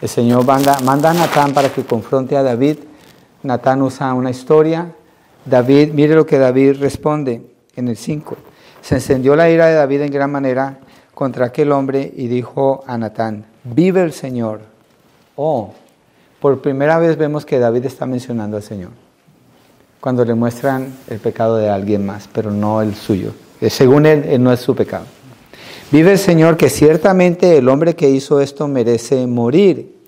El 0.00 0.08
Señor 0.08 0.44
manda, 0.44 0.78
manda 0.80 1.10
a 1.10 1.14
Natán 1.14 1.52
para 1.52 1.68
que 1.68 1.84
confronte 1.84 2.36
a 2.36 2.42
David. 2.42 2.78
Natán 3.42 3.82
usa 3.82 4.12
una 4.14 4.30
historia. 4.30 4.92
David, 5.44 5.92
mire 5.92 6.14
lo 6.14 6.26
que 6.26 6.38
David 6.38 6.76
responde 6.80 7.42
en 7.76 7.88
el 7.88 7.96
5. 7.96 8.36
Se 8.80 8.96
encendió 8.96 9.36
la 9.36 9.50
ira 9.50 9.66
de 9.66 9.74
David 9.74 10.02
en 10.02 10.12
gran 10.12 10.30
manera 10.30 10.78
contra 11.14 11.46
aquel 11.46 11.72
hombre 11.72 12.12
y 12.16 12.26
dijo 12.28 12.84
a 12.86 12.98
Natán, 12.98 13.44
vive 13.64 14.02
el 14.02 14.12
Señor. 14.12 14.60
Oh, 15.36 15.72
por 16.40 16.60
primera 16.60 16.98
vez 16.98 17.16
vemos 17.16 17.44
que 17.46 17.58
David 17.58 17.84
está 17.86 18.06
mencionando 18.06 18.56
al 18.56 18.62
Señor, 18.62 18.90
cuando 20.00 20.24
le 20.24 20.34
muestran 20.34 20.92
el 21.08 21.20
pecado 21.20 21.56
de 21.56 21.68
alguien 21.68 22.04
más, 22.04 22.28
pero 22.32 22.50
no 22.50 22.82
el 22.82 22.94
suyo. 22.94 23.32
Eh, 23.60 23.70
según 23.70 24.06
él, 24.06 24.42
no 24.42 24.52
es 24.52 24.60
su 24.60 24.74
pecado. 24.74 25.06
Vive 25.92 26.12
el 26.12 26.18
Señor 26.18 26.56
que 26.56 26.68
ciertamente 26.68 27.58
el 27.58 27.68
hombre 27.68 27.94
que 27.94 28.10
hizo 28.10 28.40
esto 28.40 28.66
merece 28.66 29.26
morir. 29.26 30.01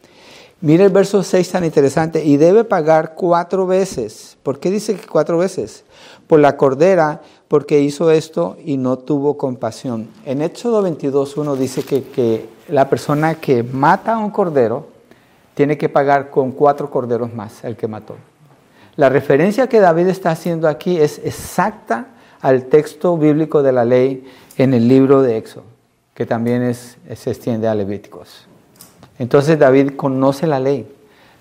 Mire 0.64 0.84
el 0.84 0.90
verso 0.90 1.22
6 1.22 1.50
tan 1.50 1.64
interesante, 1.66 2.24
y 2.24 2.38
debe 2.38 2.64
pagar 2.64 3.16
cuatro 3.16 3.66
veces. 3.66 4.38
¿Por 4.42 4.58
qué 4.58 4.70
dice 4.70 4.96
que 4.96 5.06
cuatro 5.06 5.36
veces? 5.36 5.84
Por 6.26 6.40
la 6.40 6.56
cordera 6.56 7.20
porque 7.48 7.80
hizo 7.80 8.10
esto 8.10 8.56
y 8.64 8.78
no 8.78 8.96
tuvo 8.96 9.36
compasión. 9.36 10.08
En 10.24 10.40
Éxodo 10.40 10.82
22.1 10.82 11.56
dice 11.56 11.82
que, 11.82 12.48
la 12.68 12.88
persona 12.88 13.34
que 13.34 13.62
mata 13.62 14.14
a 14.14 14.18
un 14.18 14.30
cordero 14.30 14.86
tiene 15.52 15.76
que 15.76 15.90
pagar 15.90 16.30
con 16.30 16.50
cuatro 16.52 16.90
corderos 16.90 17.34
más 17.34 17.62
el 17.62 17.76
que 17.76 17.86
mató. 17.86 18.16
La 18.96 19.10
referencia 19.10 19.66
que 19.66 19.80
David 19.80 20.06
está 20.06 20.30
haciendo 20.30 20.66
aquí 20.66 20.96
es 20.96 21.20
exacta 21.24 22.06
al 22.40 22.64
texto 22.70 23.18
bíblico 23.18 23.62
de 23.62 23.72
la 23.72 23.84
ley 23.84 24.24
en 24.56 24.72
el 24.72 24.88
libro 24.88 25.20
de 25.20 25.36
Éxodo, 25.36 25.64
que 26.14 26.24
también 26.24 26.62
es, 26.62 26.96
se 27.16 27.32
extiende 27.32 27.68
a 27.68 27.74
Levíticos. 27.74 28.48
Entonces 29.18 29.58
David 29.58 29.92
conoce 29.96 30.46
la 30.46 30.60
ley, 30.60 30.86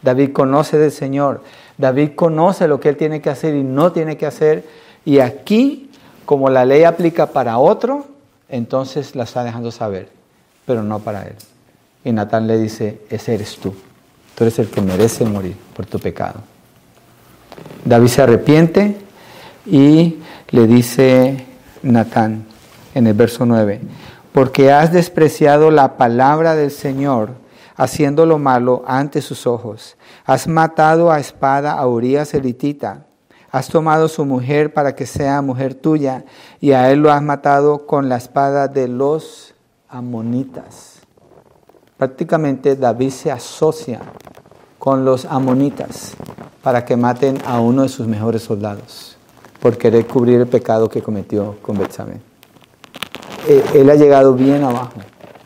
David 0.01 0.31
conoce 0.31 0.77
del 0.77 0.91
Señor, 0.91 1.41
David 1.77 2.11
conoce 2.15 2.67
lo 2.67 2.79
que 2.79 2.89
él 2.89 2.97
tiene 2.97 3.21
que 3.21 3.29
hacer 3.29 3.55
y 3.55 3.63
no 3.63 3.91
tiene 3.91 4.17
que 4.17 4.25
hacer, 4.25 4.63
y 5.05 5.19
aquí 5.19 5.89
como 6.25 6.49
la 6.49 6.65
ley 6.65 6.83
aplica 6.83 7.27
para 7.27 7.57
otro, 7.57 8.05
entonces 8.49 9.15
la 9.15 9.23
está 9.23 9.43
dejando 9.43 9.71
saber, 9.71 10.09
pero 10.65 10.83
no 10.83 10.99
para 10.99 11.23
él. 11.23 11.35
Y 12.05 12.11
Natán 12.11 12.47
le 12.47 12.57
dice, 12.57 13.01
ese 13.09 13.33
eres 13.33 13.57
tú. 13.57 13.73
Tú 14.35 14.43
eres 14.43 14.59
el 14.59 14.69
que 14.69 14.81
merece 14.81 15.25
morir 15.25 15.55
por 15.75 15.85
tu 15.85 15.99
pecado. 15.99 16.41
David 17.85 18.07
se 18.07 18.21
arrepiente 18.21 18.97
y 19.65 20.19
le 20.49 20.67
dice 20.67 21.45
Natán 21.81 22.45
en 22.95 23.07
el 23.07 23.13
verso 23.13 23.45
9, 23.45 23.81
porque 24.31 24.71
has 24.71 24.91
despreciado 24.91 25.71
la 25.71 25.97
palabra 25.97 26.55
del 26.55 26.71
Señor, 26.71 27.31
haciendo 27.75 28.25
lo 28.25 28.39
malo 28.39 28.83
ante 28.85 29.21
sus 29.21 29.47
ojos. 29.47 29.97
Has 30.25 30.47
matado 30.47 31.11
a 31.11 31.19
espada 31.19 31.73
a 31.73 31.87
Urias 31.87 32.33
elitita 32.33 33.05
Has 33.53 33.67
tomado 33.67 34.07
su 34.07 34.25
mujer 34.25 34.73
para 34.73 34.95
que 34.95 35.05
sea 35.05 35.43
mujer 35.43 35.75
tuya 35.75 36.25
y 36.59 36.71
a 36.71 36.89
él 36.89 37.01
lo 37.01 37.11
has 37.11 37.21
matado 37.21 37.85
con 37.85 38.09
la 38.09 38.17
espada 38.17 38.67
de 38.67 38.87
los 38.87 39.53
amonitas. 39.87 41.01
Prácticamente 41.95 42.75
David 42.75 43.11
se 43.11 43.31
asocia 43.31 43.99
con 44.79 45.05
los 45.05 45.25
amonitas 45.25 46.15
para 46.63 46.83
que 46.83 46.97
maten 46.97 47.37
a 47.45 47.59
uno 47.59 47.83
de 47.83 47.89
sus 47.89 48.07
mejores 48.07 48.41
soldados 48.41 49.17
por 49.61 49.77
querer 49.77 50.07
cubrir 50.07 50.39
el 50.39 50.47
pecado 50.47 50.89
que 50.89 51.03
cometió 51.03 51.57
con 51.61 51.77
Betsabé. 51.77 52.21
Eh, 53.47 53.63
él 53.75 53.87
ha 53.91 53.95
llegado 53.95 54.33
bien 54.33 54.63
abajo, 54.63 54.93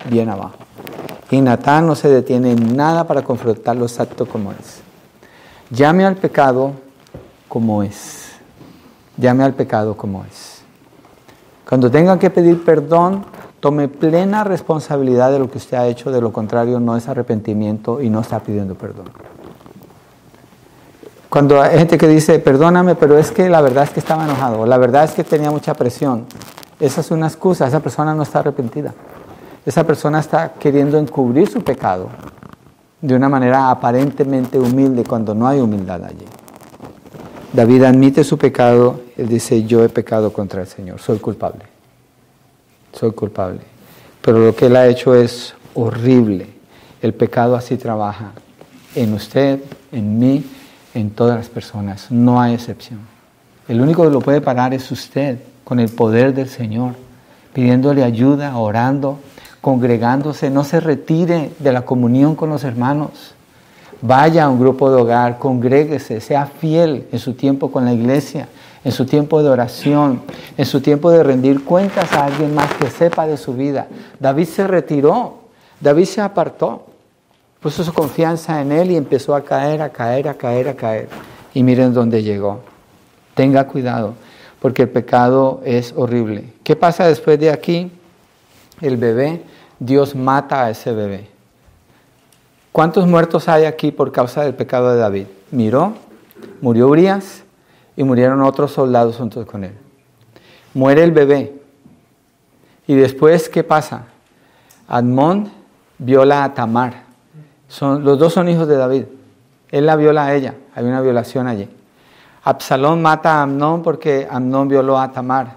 bien 0.09 0.29
abajo. 0.29 0.66
Y 1.29 1.41
Natán 1.41 1.87
no 1.87 1.95
se 1.95 2.07
detiene 2.07 2.51
en 2.51 2.75
nada 2.75 3.05
para 3.05 3.23
confrontarlo 3.23 3.85
exacto 3.85 4.25
como 4.25 4.51
es. 4.51 4.81
Llame 5.69 6.05
al 6.05 6.15
pecado 6.15 6.71
como 7.49 7.83
es. 7.83 8.31
Llame 9.17 9.43
al 9.43 9.53
pecado 9.53 9.97
como 9.97 10.23
es. 10.23 10.61
Cuando 11.67 11.91
tenga 11.91 12.17
que 12.17 12.29
pedir 12.29 12.63
perdón, 12.63 13.25
tome 13.59 13.89
plena 13.89 14.45
responsabilidad 14.45 15.31
de 15.31 15.39
lo 15.39 15.49
que 15.49 15.57
usted 15.57 15.77
ha 15.77 15.87
hecho, 15.87 16.11
de 16.11 16.21
lo 16.21 16.31
contrario 16.31 16.79
no 16.79 16.95
es 16.95 17.09
arrepentimiento 17.09 18.01
y 18.01 18.09
no 18.09 18.21
está 18.21 18.39
pidiendo 18.39 18.75
perdón. 18.75 19.07
Cuando 21.29 21.61
hay 21.61 21.77
gente 21.77 21.97
que 21.97 22.07
dice, 22.07 22.39
perdóname, 22.39 22.95
pero 22.95 23.17
es 23.17 23.31
que 23.31 23.49
la 23.49 23.59
verdad 23.59 23.83
es 23.83 23.89
que 23.89 23.99
estaba 23.99 24.23
enojado, 24.23 24.65
la 24.65 24.77
verdad 24.77 25.03
es 25.03 25.11
que 25.11 25.25
tenía 25.25 25.51
mucha 25.51 25.73
presión, 25.73 26.25
esa 26.79 27.01
es 27.01 27.11
una 27.11 27.27
excusa, 27.27 27.67
esa 27.67 27.81
persona 27.81 28.15
no 28.15 28.23
está 28.23 28.39
arrepentida. 28.39 28.93
Esa 29.67 29.85
persona 29.85 30.21
está 30.21 30.53
queriendo 30.53 30.97
encubrir 30.97 31.49
su 31.49 31.61
pecado 31.61 32.07
de 33.01 33.13
una 33.13 33.27
manera 33.27 33.69
aparentemente 33.69 34.57
humilde 34.57 35.03
cuando 35.03 35.35
no 35.35 35.45
hay 35.45 35.59
humildad 35.59 36.05
allí. 36.05 36.23
David 37.51 37.83
admite 37.83 38.23
su 38.23 38.37
pecado, 38.37 39.01
él 39.17 39.27
dice, 39.27 39.65
yo 39.65 39.83
he 39.83 39.89
pecado 39.89 40.31
contra 40.31 40.61
el 40.61 40.67
Señor, 40.67 41.01
soy 41.01 41.19
culpable, 41.19 41.65
soy 42.93 43.11
culpable. 43.11 43.59
Pero 44.21 44.39
lo 44.39 44.55
que 44.55 44.67
él 44.67 44.75
ha 44.77 44.87
hecho 44.87 45.13
es 45.13 45.53
horrible. 45.73 46.47
El 47.01 47.13
pecado 47.13 47.57
así 47.57 47.75
trabaja 47.75 48.31
en 48.95 49.13
usted, 49.13 49.59
en 49.91 50.17
mí, 50.17 50.45
en 50.93 51.09
todas 51.09 51.35
las 51.35 51.49
personas, 51.49 52.09
no 52.09 52.39
hay 52.39 52.53
excepción. 52.53 53.01
El 53.67 53.81
único 53.81 54.05
que 54.05 54.11
lo 54.11 54.21
puede 54.21 54.39
parar 54.39 54.73
es 54.73 54.89
usted, 54.93 55.39
con 55.65 55.81
el 55.81 55.89
poder 55.89 56.33
del 56.33 56.47
Señor, 56.47 56.93
pidiéndole 57.51 58.05
ayuda, 58.05 58.57
orando, 58.57 59.19
congregándose, 59.67 60.49
no 60.49 60.63
se 60.63 60.79
retire 60.79 61.51
de 61.59 61.73
la 61.73 61.81
comunión 61.81 62.35
con 62.35 62.49
los 62.49 62.63
hermanos. 62.63 63.35
Vaya 64.01 64.45
a 64.45 64.49
un 64.49 64.61
grupo 64.61 64.89
de 64.89 65.01
hogar, 65.01 65.39
congréguese, 65.39 66.21
sea 66.21 66.45
fiel 66.45 67.05
en 67.11 67.19
su 67.19 67.33
tiempo 67.33 67.69
con 67.69 67.83
la 67.83 67.91
iglesia, 67.91 68.47
en 68.85 68.93
su 68.93 69.05
tiempo 69.05 69.43
de 69.43 69.49
oración, 69.49 70.21
en 70.57 70.65
su 70.65 70.79
tiempo 70.79 71.11
de 71.11 71.21
rendir 71.21 71.65
cuentas 71.65 72.13
a 72.13 72.27
alguien 72.27 72.55
más 72.55 72.71
que 72.75 72.89
sepa 72.89 73.27
de 73.27 73.35
su 73.35 73.55
vida. 73.55 73.87
David 74.21 74.45
se 74.45 74.65
retiró, 74.67 75.39
David 75.81 76.05
se 76.05 76.21
apartó, 76.21 76.85
puso 77.59 77.83
su 77.83 77.91
confianza 77.91 78.61
en 78.61 78.71
él 78.71 78.91
y 78.91 78.95
empezó 78.95 79.35
a 79.35 79.43
caer, 79.43 79.81
a 79.81 79.89
caer, 79.89 80.29
a 80.29 80.35
caer, 80.35 80.69
a 80.69 80.75
caer. 80.75 81.09
Y 81.53 81.61
miren 81.63 81.93
dónde 81.93 82.23
llegó. 82.23 82.61
Tenga 83.33 83.67
cuidado, 83.67 84.13
porque 84.61 84.83
el 84.83 84.89
pecado 84.89 85.59
es 85.65 85.93
horrible. 85.93 86.53
¿Qué 86.63 86.77
pasa 86.77 87.05
después 87.05 87.37
de 87.37 87.51
aquí? 87.51 87.91
El 88.79 88.95
bebé, 88.95 89.41
Dios 89.79 90.15
mata 90.15 90.65
a 90.65 90.69
ese 90.69 90.93
bebé. 90.93 91.29
¿Cuántos 92.71 93.07
muertos 93.07 93.49
hay 93.49 93.65
aquí 93.65 93.91
por 93.91 94.11
causa 94.11 94.43
del 94.43 94.53
pecado 94.53 94.91
de 94.91 94.97
David? 94.97 95.25
Miró, 95.51 95.93
murió 96.61 96.87
Urias 96.87 97.43
y 97.95 98.03
murieron 98.03 98.41
otros 98.41 98.71
soldados 98.71 99.17
juntos 99.17 99.45
con 99.45 99.63
él. 99.63 99.73
Muere 100.73 101.03
el 101.03 101.11
bebé. 101.11 101.59
Y 102.85 102.95
después, 102.95 103.49
¿qué 103.49 103.63
pasa? 103.63 104.03
Admón 104.87 105.51
viola 105.97 106.43
a 106.43 106.53
Tamar. 106.53 107.03
Son, 107.67 108.03
los 108.03 108.19
dos 108.19 108.33
son 108.33 108.47
hijos 108.47 108.67
de 108.67 108.77
David. 108.77 109.05
Él 109.71 109.85
la 109.85 109.95
viola 109.95 110.25
a 110.25 110.35
ella. 110.35 110.55
Hay 110.75 110.85
una 110.85 111.01
violación 111.01 111.47
allí. 111.47 111.67
Absalón 112.43 113.01
mata 113.01 113.39
a 113.39 113.41
Amnón 113.41 113.81
porque 113.83 114.27
Amnón 114.29 114.67
violó 114.69 114.99
a 114.99 115.11
Tamar. 115.11 115.55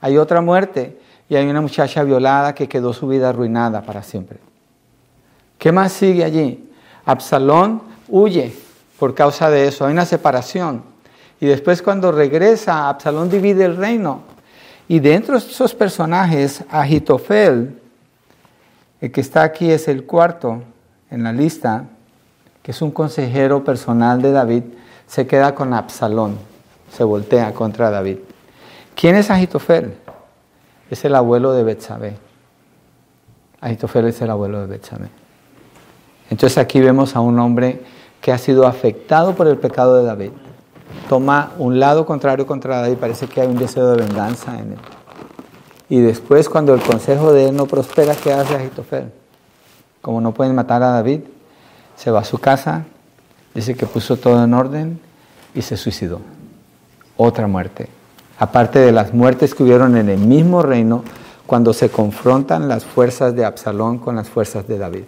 Hay 0.00 0.16
otra 0.16 0.40
muerte 0.40 0.98
y 1.28 1.36
hay 1.36 1.46
una 1.48 1.60
muchacha 1.60 2.02
violada 2.02 2.54
que 2.54 2.68
quedó 2.68 2.92
su 2.92 3.08
vida 3.08 3.30
arruinada 3.30 3.82
para 3.82 4.02
siempre. 4.02 4.38
¿Qué 5.58 5.72
más 5.72 5.92
sigue 5.92 6.24
allí? 6.24 6.70
Absalón 7.04 7.82
huye 8.08 8.54
por 8.98 9.14
causa 9.14 9.50
de 9.50 9.68
eso. 9.68 9.86
Hay 9.86 9.92
una 9.92 10.04
separación. 10.04 10.82
Y 11.40 11.46
después 11.46 11.82
cuando 11.82 12.12
regresa, 12.12 12.88
Absalón 12.88 13.30
divide 13.30 13.64
el 13.64 13.76
reino. 13.76 14.22
Y 14.88 15.00
dentro 15.00 15.38
de 15.38 15.46
esos 15.46 15.74
personajes, 15.74 16.62
Agitofel, 16.70 17.80
el 19.00 19.10
que 19.10 19.20
está 19.20 19.42
aquí 19.42 19.70
es 19.70 19.88
el 19.88 20.04
cuarto 20.04 20.62
en 21.10 21.22
la 21.22 21.32
lista, 21.32 21.84
que 22.62 22.70
es 22.70 22.82
un 22.82 22.90
consejero 22.90 23.64
personal 23.64 24.20
de 24.20 24.32
David, 24.32 24.62
se 25.06 25.26
queda 25.26 25.54
con 25.54 25.72
Absalón, 25.72 26.38
se 26.90 27.04
voltea 27.04 27.52
contra 27.52 27.90
David. 27.90 28.18
¿Quién 28.94 29.16
es 29.16 29.30
Agitofel? 29.30 29.94
Es 30.90 31.04
el 31.04 31.14
abuelo 31.14 31.52
de 31.52 31.64
Betsabé. 31.64 32.16
Agitofel 33.60 34.06
es 34.06 34.20
el 34.20 34.30
abuelo 34.30 34.60
de 34.60 34.66
Betsabé. 34.66 35.08
Entonces 36.30 36.58
aquí 36.58 36.80
vemos 36.80 37.16
a 37.16 37.20
un 37.20 37.38
hombre 37.38 37.82
que 38.20 38.32
ha 38.32 38.38
sido 38.38 38.66
afectado 38.66 39.34
por 39.34 39.46
el 39.46 39.58
pecado 39.58 39.98
de 39.98 40.04
David. 40.04 40.30
Toma 41.08 41.52
un 41.58 41.78
lado 41.78 42.06
contrario 42.06 42.46
contra 42.46 42.80
David, 42.80 42.96
parece 42.96 43.26
que 43.26 43.40
hay 43.40 43.48
un 43.48 43.58
deseo 43.58 43.90
de 43.90 44.04
venganza 44.04 44.58
en 44.58 44.72
él. 44.72 44.78
Y 45.88 46.00
después 46.00 46.48
cuando 46.48 46.74
el 46.74 46.80
consejo 46.80 47.32
de 47.32 47.48
él 47.48 47.56
no 47.56 47.66
prospera, 47.66 48.14
¿qué 48.14 48.32
hace 48.32 48.54
Agitofel? 48.54 49.12
Como 50.00 50.20
no 50.20 50.32
pueden 50.32 50.54
matar 50.54 50.82
a 50.82 50.90
David, 50.90 51.20
se 51.96 52.10
va 52.10 52.20
a 52.20 52.24
su 52.24 52.38
casa, 52.38 52.84
dice 53.54 53.74
que 53.74 53.86
puso 53.86 54.16
todo 54.16 54.42
en 54.42 54.54
orden 54.54 55.00
y 55.54 55.62
se 55.62 55.76
suicidó. 55.76 56.20
Otra 57.16 57.46
muerte. 57.46 57.88
Aparte 58.38 58.80
de 58.80 58.92
las 58.92 59.14
muertes 59.14 59.54
que 59.54 59.62
hubieron 59.62 59.96
en 59.96 60.08
el 60.08 60.18
mismo 60.18 60.62
reino 60.62 61.04
cuando 61.46 61.72
se 61.72 61.90
confrontan 61.90 62.68
las 62.68 62.84
fuerzas 62.84 63.34
de 63.34 63.44
Absalón 63.44 63.98
con 63.98 64.16
las 64.16 64.28
fuerzas 64.28 64.66
de 64.66 64.78
David. 64.78 65.04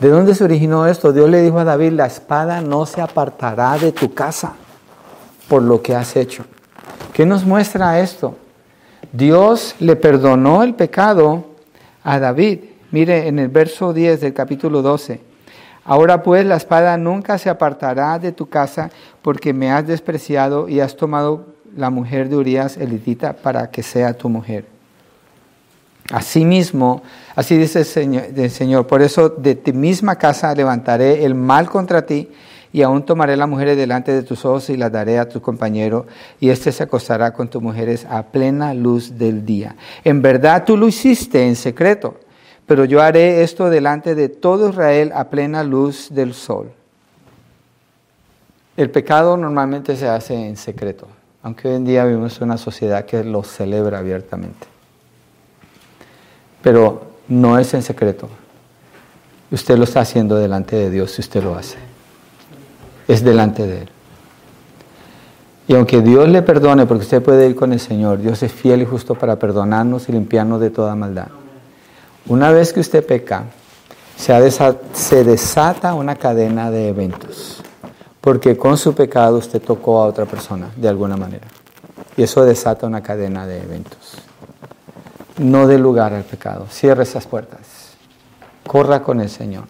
¿De 0.00 0.08
dónde 0.08 0.34
se 0.34 0.44
originó 0.44 0.86
esto? 0.86 1.12
Dios 1.12 1.28
le 1.30 1.42
dijo 1.42 1.58
a 1.58 1.64
David, 1.64 1.92
la 1.92 2.06
espada 2.06 2.60
no 2.60 2.86
se 2.86 3.00
apartará 3.00 3.78
de 3.78 3.92
tu 3.92 4.14
casa 4.14 4.54
por 5.48 5.62
lo 5.62 5.82
que 5.82 5.94
has 5.94 6.16
hecho. 6.16 6.44
¿Qué 7.12 7.26
nos 7.26 7.44
muestra 7.44 8.00
esto? 8.00 8.36
Dios 9.12 9.74
le 9.78 9.96
perdonó 9.96 10.62
el 10.62 10.74
pecado 10.74 11.44
a 12.02 12.18
David. 12.18 12.60
Mire 12.90 13.28
en 13.28 13.38
el 13.38 13.48
verso 13.48 13.92
10 13.92 14.22
del 14.22 14.32
capítulo 14.32 14.82
12. 14.82 15.20
Ahora 15.84 16.22
pues 16.22 16.46
la 16.46 16.56
espada 16.56 16.96
nunca 16.96 17.38
se 17.38 17.50
apartará 17.50 18.18
de 18.18 18.32
tu 18.32 18.48
casa 18.48 18.90
porque 19.20 19.52
me 19.52 19.70
has 19.70 19.86
despreciado 19.86 20.68
y 20.68 20.80
has 20.80 20.96
tomado 20.96 21.51
la 21.76 21.90
mujer 21.90 22.28
de 22.28 22.36
Urias 22.36 22.76
elitita 22.76 23.32
para 23.32 23.70
que 23.70 23.82
sea 23.82 24.14
tu 24.14 24.28
mujer. 24.28 24.66
Asimismo, 26.10 27.02
así 27.34 27.56
dice 27.56 27.80
el 27.80 28.50
Señor, 28.50 28.86
por 28.86 29.02
eso 29.02 29.28
de 29.28 29.54
ti 29.54 29.72
misma 29.72 30.16
casa 30.16 30.54
levantaré 30.54 31.24
el 31.24 31.34
mal 31.34 31.70
contra 31.70 32.04
ti 32.04 32.28
y 32.72 32.82
aún 32.82 33.04
tomaré 33.04 33.36
las 33.36 33.48
mujeres 33.48 33.76
delante 33.76 34.12
de 34.12 34.22
tus 34.22 34.44
ojos 34.44 34.70
y 34.70 34.76
las 34.76 34.90
daré 34.90 35.18
a 35.18 35.28
tu 35.28 35.40
compañero 35.40 36.06
y 36.40 36.48
éste 36.48 36.72
se 36.72 36.82
acostará 36.82 37.32
con 37.32 37.48
tus 37.48 37.62
mujeres 37.62 38.06
a 38.08 38.24
plena 38.24 38.74
luz 38.74 39.18
del 39.18 39.44
día. 39.44 39.76
En 40.04 40.22
verdad 40.22 40.64
tú 40.64 40.76
lo 40.76 40.88
hiciste 40.88 41.46
en 41.46 41.54
secreto, 41.54 42.16
pero 42.66 42.84
yo 42.84 43.00
haré 43.02 43.42
esto 43.42 43.68
delante 43.70 44.14
de 44.14 44.28
todo 44.28 44.70
Israel 44.70 45.12
a 45.14 45.28
plena 45.28 45.62
luz 45.62 46.08
del 46.10 46.34
sol. 46.34 46.72
El 48.76 48.90
pecado 48.90 49.36
normalmente 49.36 49.96
se 49.96 50.08
hace 50.08 50.34
en 50.34 50.56
secreto, 50.56 51.06
aunque 51.42 51.68
hoy 51.68 51.74
en 51.74 51.84
día 51.84 52.04
vivimos 52.04 52.36
en 52.38 52.44
una 52.44 52.58
sociedad 52.58 53.04
que 53.04 53.24
lo 53.24 53.42
celebra 53.42 53.98
abiertamente 53.98 54.72
pero 56.62 57.02
no 57.28 57.58
es 57.58 57.74
en 57.74 57.82
secreto. 57.82 58.28
Usted 59.50 59.76
lo 59.76 59.84
está 59.84 60.00
haciendo 60.00 60.36
delante 60.36 60.76
de 60.76 60.90
Dios 60.90 61.10
si 61.10 61.20
usted 61.20 61.42
lo 61.42 61.54
hace. 61.54 61.76
Es 63.06 63.22
delante 63.22 63.66
de 63.66 63.82
Él. 63.82 63.88
Y 65.68 65.74
aunque 65.74 66.00
Dios 66.00 66.28
le 66.28 66.42
perdone, 66.42 66.86
porque 66.86 67.04
usted 67.04 67.22
puede 67.22 67.48
ir 67.48 67.54
con 67.54 67.72
el 67.72 67.80
Señor, 67.80 68.18
Dios 68.18 68.42
es 68.42 68.52
fiel 68.52 68.82
y 68.82 68.86
justo 68.86 69.14
para 69.14 69.36
perdonarnos 69.36 70.08
y 70.08 70.12
limpiarnos 70.12 70.60
de 70.60 70.70
toda 70.70 70.94
maldad. 70.94 71.28
Una 72.26 72.50
vez 72.50 72.72
que 72.72 72.80
usted 72.80 73.04
peca, 73.04 73.44
se, 74.16 74.50
se 74.92 75.24
desata 75.24 75.94
una 75.94 76.16
cadena 76.16 76.70
de 76.70 76.88
eventos, 76.88 77.61
porque 78.22 78.56
con 78.56 78.78
su 78.78 78.94
pecado 78.94 79.36
usted 79.36 79.60
tocó 79.60 80.00
a 80.02 80.06
otra 80.06 80.24
persona 80.24 80.70
de 80.76 80.88
alguna 80.88 81.18
manera. 81.18 81.46
Y 82.16 82.22
eso 82.22 82.42
desata 82.42 82.86
una 82.86 83.02
cadena 83.02 83.46
de 83.46 83.60
eventos 83.60 84.22
no 85.38 85.66
dé 85.66 85.78
lugar 85.78 86.12
al 86.12 86.24
pecado. 86.24 86.66
Cierre 86.70 87.02
esas 87.02 87.26
puertas. 87.26 87.60
Corra 88.66 89.02
con 89.02 89.20
el 89.20 89.28
Señor. 89.28 89.64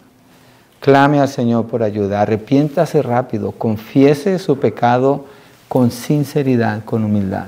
Clame 0.79 1.19
al 1.19 1.29
Señor 1.29 1.67
por 1.67 1.83
ayuda. 1.83 2.21
Arrepiéntase 2.21 3.01
rápido. 3.01 3.51
Confiese 3.51 4.39
su 4.39 4.59
pecado 4.59 5.25
con 5.67 5.91
sinceridad, 5.91 6.83
con 6.85 7.03
humildad. 7.03 7.47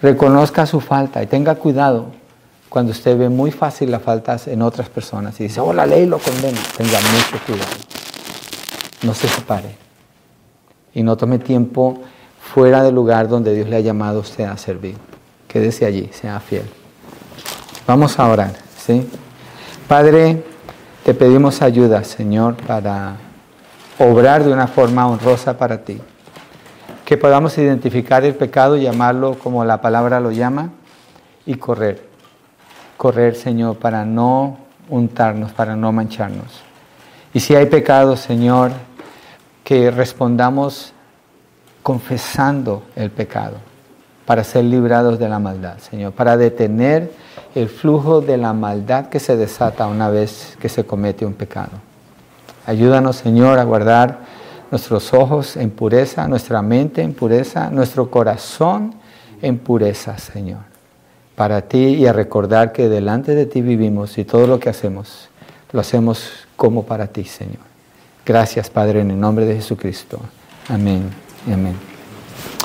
Reconozca 0.00 0.66
su 0.66 0.80
falta 0.80 1.22
y 1.22 1.26
tenga 1.26 1.56
cuidado 1.56 2.06
cuando 2.68 2.92
usted 2.92 3.18
ve 3.18 3.28
muy 3.28 3.50
fácil 3.50 3.90
las 3.90 4.02
faltas 4.02 4.46
en 4.46 4.62
otras 4.62 4.88
personas 4.88 5.40
y 5.40 5.44
dice, 5.44 5.60
oh, 5.60 5.72
la 5.72 5.86
ley 5.86 6.06
lo 6.06 6.18
condena. 6.18 6.58
Tenga 6.76 6.98
mucho 7.00 7.44
cuidado. 7.46 7.70
No 9.02 9.14
se 9.14 9.26
separe. 9.26 9.87
Y 10.94 11.02
no 11.02 11.16
tome 11.16 11.38
tiempo 11.38 12.00
fuera 12.40 12.82
del 12.82 12.94
lugar 12.94 13.28
donde 13.28 13.54
Dios 13.54 13.68
le 13.68 13.76
ha 13.76 13.80
llamado 13.80 14.18
a 14.18 14.22
usted 14.22 14.44
a 14.44 14.56
servir. 14.56 14.96
Quédese 15.46 15.86
allí, 15.86 16.10
sea 16.12 16.40
fiel. 16.40 16.64
Vamos 17.86 18.18
a 18.18 18.28
orar, 18.28 18.52
¿sí? 18.76 19.08
Padre, 19.86 20.42
te 21.04 21.14
pedimos 21.14 21.62
ayuda, 21.62 22.04
Señor, 22.04 22.54
para 22.56 23.16
obrar 23.98 24.44
de 24.44 24.52
una 24.52 24.66
forma 24.66 25.08
honrosa 25.08 25.56
para 25.56 25.82
ti. 25.82 25.98
Que 27.04 27.16
podamos 27.16 27.56
identificar 27.56 28.24
el 28.24 28.34
pecado, 28.34 28.76
llamarlo 28.76 29.38
como 29.38 29.64
la 29.64 29.80
palabra 29.80 30.20
lo 30.20 30.30
llama, 30.30 30.70
y 31.46 31.54
correr. 31.54 32.06
Correr, 32.98 33.34
Señor, 33.34 33.78
para 33.78 34.04
no 34.04 34.58
untarnos, 34.90 35.52
para 35.52 35.74
no 35.74 35.92
mancharnos. 35.92 36.60
Y 37.32 37.40
si 37.40 37.54
hay 37.54 37.66
pecado, 37.66 38.16
Señor, 38.16 38.72
que 39.68 39.90
respondamos 39.90 40.94
confesando 41.82 42.84
el 42.96 43.10
pecado 43.10 43.58
para 44.24 44.42
ser 44.42 44.64
librados 44.64 45.18
de 45.18 45.28
la 45.28 45.38
maldad, 45.38 45.76
Señor, 45.76 46.12
para 46.12 46.38
detener 46.38 47.12
el 47.54 47.68
flujo 47.68 48.22
de 48.22 48.38
la 48.38 48.54
maldad 48.54 49.10
que 49.10 49.20
se 49.20 49.36
desata 49.36 49.86
una 49.86 50.08
vez 50.08 50.56
que 50.58 50.70
se 50.70 50.86
comete 50.86 51.26
un 51.26 51.34
pecado. 51.34 51.72
Ayúdanos, 52.64 53.16
Señor, 53.16 53.58
a 53.58 53.64
guardar 53.64 54.20
nuestros 54.70 55.12
ojos 55.12 55.54
en 55.58 55.68
pureza, 55.68 56.26
nuestra 56.26 56.62
mente 56.62 57.02
en 57.02 57.12
pureza, 57.12 57.68
nuestro 57.68 58.10
corazón 58.10 58.94
en 59.42 59.58
pureza, 59.58 60.16
Señor, 60.16 60.60
para 61.36 61.60
ti 61.60 61.88
y 61.88 62.06
a 62.06 62.14
recordar 62.14 62.72
que 62.72 62.88
delante 62.88 63.34
de 63.34 63.44
ti 63.44 63.60
vivimos 63.60 64.16
y 64.16 64.24
todo 64.24 64.46
lo 64.46 64.58
que 64.58 64.70
hacemos 64.70 65.28
lo 65.72 65.80
hacemos 65.80 66.46
como 66.56 66.84
para 66.84 67.08
ti, 67.08 67.24
Señor. 67.24 67.67
Gracias, 68.28 68.68
Padre, 68.68 69.00
en 69.00 69.10
el 69.10 69.18
nombre 69.18 69.46
de 69.46 69.54
Jesucristo. 69.54 70.20
Amén 70.68 71.08
y 71.46 71.52
amén. 71.52 71.87